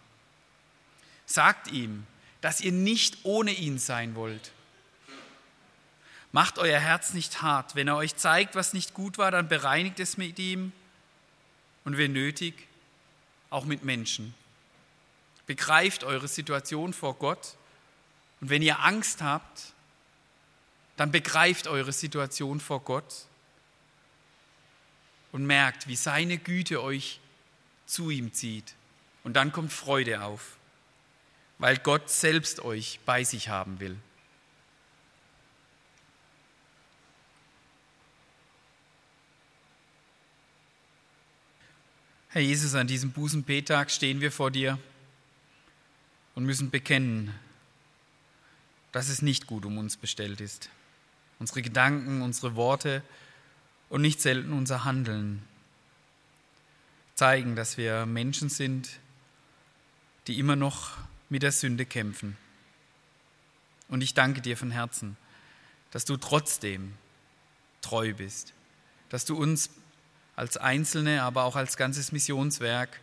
Sagt 1.26 1.71
ihm, 1.71 2.06
dass 2.41 2.62
ihr 2.62 2.71
nicht 2.71 3.17
ohne 3.23 3.54
ihn 3.54 3.80
sein 3.80 4.13
wollt 4.13 4.52
Macht 6.34 6.58
euer 6.58 6.80
Herz 6.80 7.13
nicht 7.13 7.43
hart. 7.43 7.76
Wenn 7.76 7.88
er 7.88 7.96
euch 7.96 8.15
zeigt, 8.15 8.56
was 8.56 8.74
nicht 8.74 8.93
gut 8.96 9.17
war, 9.17 9.32
dann 9.32 9.48
bereinigt 9.48 10.00
es 10.00 10.17
mit 10.17 10.39
ihm 10.39 10.74
und 11.86 11.98
wenn 11.98 12.12
nötig, 12.12 12.67
auch 13.52 13.65
mit 13.65 13.84
Menschen. 13.84 14.34
Begreift 15.46 16.04
eure 16.04 16.28
Situation 16.28 16.91
vor 16.91 17.13
Gott 17.15 17.56
und 18.41 18.50
wenn 18.50 18.63
ihr 18.63 18.80
Angst 18.80 19.22
habt, 19.22 19.74
dann 20.98 21.12
begreift 21.12 21.67
eure 21.67 21.93
Situation 21.93 22.60
vor 22.60 22.82
Gott 22.82 23.26
und 25.32 25.46
merkt, 25.46 25.88
wie 25.88 25.96
seine 25.96 26.39
Güte 26.39 26.82
euch 26.82 27.19
zu 27.86 28.10
ihm 28.10 28.34
zieht. 28.34 28.74
Und 29.24 29.34
dann 29.34 29.52
kommt 29.52 29.72
Freude 29.72 30.24
auf, 30.24 30.58
weil 31.60 31.78
Gott 31.78 32.10
selbst 32.10 32.60
euch 32.62 33.00
bei 33.06 33.24
sich 33.24 33.50
haben 33.50 33.80
will. 33.80 33.98
Herr 42.34 42.41
Jesus, 42.41 42.74
an 42.74 42.88
diesem 42.88 43.12
Bußenbetag 43.12 43.91
stehen 43.91 44.19
wir 44.19 44.32
vor 44.32 44.50
dir 44.50 44.80
und 46.34 46.46
müssen 46.46 46.72
bekennen, 46.72 47.32
dass 48.91 49.10
es 49.10 49.22
nicht 49.22 49.46
gut 49.46 49.65
um 49.65 49.78
uns 49.78 49.98
bestellt 49.98 50.41
ist. 50.41 50.72
Unsere 51.38 51.62
Gedanken, 51.62 52.24
unsere 52.24 52.56
Worte 52.56 53.04
und 53.88 54.02
nicht 54.02 54.19
selten 54.19 54.52
unser 54.52 54.84
Handeln 54.84 55.43
zeigen, 57.13 57.56
dass 57.56 57.78
wir 57.78 58.08
Menschen 58.08 58.50
sind, 58.50 58.89
die 60.26 60.39
immer 60.39 60.56
noch 60.56 60.98
mit 61.30 61.43
der 61.43 61.52
Sünde 61.52 61.86
kämpfen. 61.86 62.36
Und 63.89 64.02
ich 64.02 64.15
danke 64.15 64.41
dir 64.41 64.58
von 64.58 64.72
Herzen, 64.72 65.17
dass 65.91 66.04
du 66.04 66.17
trotzdem 66.17 66.93
treu 67.84 68.15
bist, 68.15 68.54
dass 69.10 69.24
du 69.24 69.38
uns 69.38 69.69
als 70.36 70.58
Einzelne, 70.58 71.24
aber 71.24 71.43
auch 71.43 71.56
als 71.56 71.78
ganzes 71.78 72.12
Missionswerk 72.12 73.00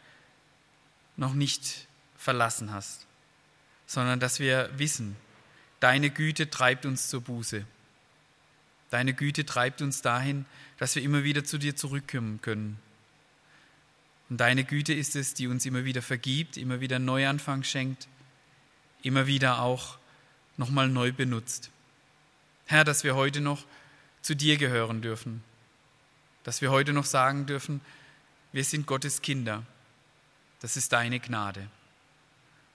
noch 1.16 1.34
nicht 1.34 1.86
verlassen 2.16 2.72
hast, 2.72 3.06
sondern 3.86 4.20
dass 4.20 4.40
wir 4.40 4.70
wissen, 4.76 5.16
deine 5.80 6.10
Güte 6.10 6.50
treibt 6.50 6.86
uns 6.86 7.08
zur 7.08 7.20
Buße. 7.20 7.64
Deine 8.90 9.14
Güte 9.14 9.46
treibt 9.46 9.82
uns 9.82 10.02
dahin, 10.02 10.44
dass 10.78 10.96
wir 10.96 11.02
immer 11.02 11.22
wieder 11.22 11.44
zu 11.44 11.58
dir 11.58 11.76
zurückkommen 11.76 12.40
können. 12.40 12.78
Und 14.28 14.38
deine 14.38 14.64
Güte 14.64 14.92
ist 14.92 15.16
es, 15.16 15.34
die 15.34 15.46
uns 15.46 15.66
immer 15.66 15.84
wieder 15.84 16.02
vergibt, 16.02 16.56
immer 16.56 16.80
wieder 16.80 16.98
Neuanfang 16.98 17.62
schenkt, 17.62 18.08
immer 19.02 19.26
wieder 19.26 19.60
auch 19.60 19.98
nochmal 20.56 20.88
neu 20.88 21.12
benutzt. 21.12 21.70
Herr, 22.66 22.84
dass 22.84 23.02
wir 23.02 23.14
heute 23.16 23.40
noch 23.40 23.64
zu 24.22 24.36
dir 24.36 24.56
gehören 24.56 25.02
dürfen, 25.02 25.42
dass 26.44 26.60
wir 26.62 26.70
heute 26.70 26.92
noch 26.92 27.04
sagen 27.04 27.46
dürfen, 27.46 27.80
wir 28.52 28.64
sind 28.64 28.86
Gottes 28.86 29.22
Kinder. 29.22 29.64
Das 30.60 30.76
ist 30.76 30.92
deine 30.92 31.20
Gnade. 31.20 31.68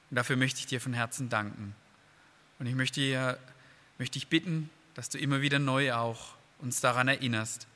Und 0.09 0.15
dafür 0.15 0.37
möchte 0.37 0.59
ich 0.59 0.67
dir 0.67 0.79
von 0.79 0.93
Herzen 0.93 1.29
danken. 1.29 1.75
Und 2.59 2.67
ich 2.67 2.75
möchte, 2.75 3.37
möchte 3.97 4.13
dich 4.13 4.27
bitten, 4.27 4.69
dass 4.93 5.09
du 5.09 5.17
immer 5.17 5.41
wieder 5.41 5.59
neu 5.59 5.93
auch 5.93 6.35
uns 6.59 6.79
daran 6.79 7.07
erinnerst, 7.07 7.67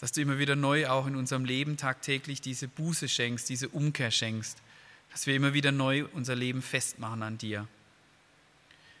dass 0.00 0.12
du 0.12 0.20
immer 0.20 0.38
wieder 0.38 0.56
neu 0.56 0.88
auch 0.88 1.06
in 1.06 1.14
unserem 1.14 1.44
Leben 1.44 1.76
tagtäglich 1.76 2.40
diese 2.40 2.68
Buße 2.68 3.08
schenkst, 3.08 3.48
diese 3.48 3.68
Umkehr 3.68 4.10
schenkst, 4.10 4.58
dass 5.12 5.26
wir 5.26 5.36
immer 5.36 5.52
wieder 5.52 5.72
neu 5.72 6.06
unser 6.12 6.34
Leben 6.34 6.62
festmachen 6.62 7.22
an 7.22 7.38
dir. 7.38 7.68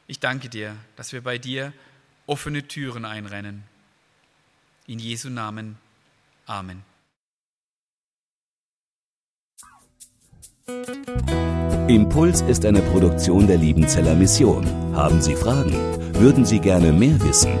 Ich 0.06 0.20
danke 0.20 0.48
dir, 0.48 0.76
dass 0.96 1.12
wir 1.12 1.22
bei 1.22 1.38
dir 1.38 1.72
offene 2.26 2.68
Türen 2.68 3.04
einrennen. 3.04 3.64
In 4.86 4.98
Jesu 4.98 5.30
Namen. 5.30 5.78
Amen. 6.46 6.82
Impuls 11.88 12.42
ist 12.42 12.64
eine 12.64 12.80
Produktion 12.80 13.46
der 13.46 13.58
Liebenzeller 13.58 14.14
Mission. 14.14 14.64
Haben 14.94 15.20
Sie 15.20 15.34
Fragen? 15.34 15.74
Würden 16.14 16.44
Sie 16.44 16.60
gerne 16.60 16.92
mehr 16.92 17.20
wissen? 17.22 17.52